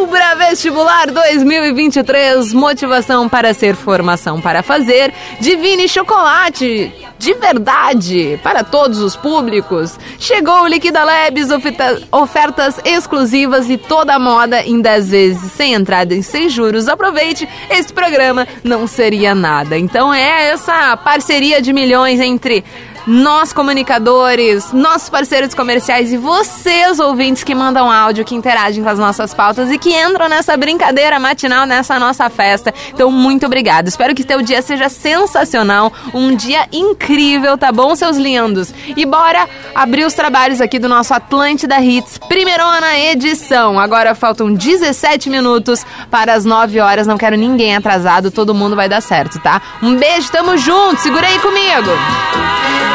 Ubra 0.03 0.35
Vestibular 0.35 1.09
2023, 1.11 2.53
motivação 2.53 2.82
para 3.29 3.53
ser, 3.53 3.75
formação 3.75 4.41
para 4.41 4.61
fazer, 4.61 5.13
Divine 5.39 5.87
Chocolate, 5.87 6.91
de 7.17 7.33
verdade, 7.35 8.39
para 8.43 8.63
todos 8.63 8.99
os 8.99 9.15
públicos. 9.15 9.97
Chegou 10.19 10.63
o 10.63 10.67
Liquida 10.67 11.03
Labs, 11.03 11.49
oferta, 11.49 12.01
ofertas 12.11 12.79
exclusivas 12.83 13.69
e 13.69 13.77
toda 13.77 14.15
a 14.15 14.19
moda 14.19 14.61
em 14.61 14.81
10 14.81 15.09
vezes, 15.09 15.51
sem 15.53 15.73
entrada 15.73 16.13
e 16.13 16.21
sem 16.21 16.49
juros. 16.49 16.87
Aproveite, 16.87 17.47
esse 17.69 17.93
programa 17.93 18.47
não 18.63 18.87
seria 18.87 19.33
nada. 19.33 19.77
Então 19.77 20.13
é 20.13 20.49
essa 20.49 20.97
parceria 20.97 21.61
de 21.61 21.71
milhões 21.71 22.19
entre 22.19 22.63
nós 23.05 23.51
comunicadores, 23.51 24.71
nossos 24.71 25.09
parceiros 25.09 25.53
comerciais 25.53 26.11
e 26.13 26.17
vocês 26.17 26.99
ouvintes 26.99 27.43
que 27.43 27.53
mandam 27.53 27.91
áudio, 27.91 28.25
que 28.25 28.35
interagem 28.35 28.83
com 28.83 28.89
as 28.89 28.99
nossas 28.99 29.33
pautas 29.33 29.71
e 29.71 29.77
que 29.77 29.93
entram 29.93 30.29
nessa 30.29 30.55
brincadeira 30.55 31.19
matinal, 31.19 31.65
nessa 31.65 31.99
nossa 31.99 32.29
festa. 32.29 32.73
Então, 32.93 33.11
muito 33.11 33.45
obrigado. 33.45 33.87
Espero 33.87 34.15
que 34.15 34.23
teu 34.23 34.41
dia 34.41 34.61
seja 34.61 34.89
sensacional, 34.89 35.91
um 36.13 36.35
dia 36.35 36.67
incrível, 36.71 37.57
tá 37.57 37.71
bom, 37.71 37.95
seus 37.95 38.17
lindos? 38.17 38.73
E 38.95 39.05
bora 39.05 39.47
abrir 39.75 40.05
os 40.05 40.13
trabalhos 40.13 40.61
aqui 40.61 40.79
do 40.79 40.87
nosso 40.87 41.13
Atlântida 41.13 41.79
Hits, 41.79 42.17
primeirona 42.17 42.97
edição. 42.97 43.79
Agora 43.79 44.15
faltam 44.15 44.53
17 44.53 45.29
minutos 45.29 45.85
para 46.09 46.33
as 46.33 46.45
9 46.45 46.79
horas, 46.79 47.07
não 47.07 47.17
quero 47.17 47.35
ninguém 47.35 47.75
atrasado, 47.75 48.31
todo 48.31 48.53
mundo 48.53 48.75
vai 48.75 48.87
dar 48.87 49.01
certo, 49.01 49.39
tá? 49.39 49.61
Um 49.81 49.95
beijo, 49.97 50.31
tamo 50.31 50.57
junto, 50.57 51.01
segura 51.01 51.27
aí 51.27 51.39
comigo! 51.39 52.92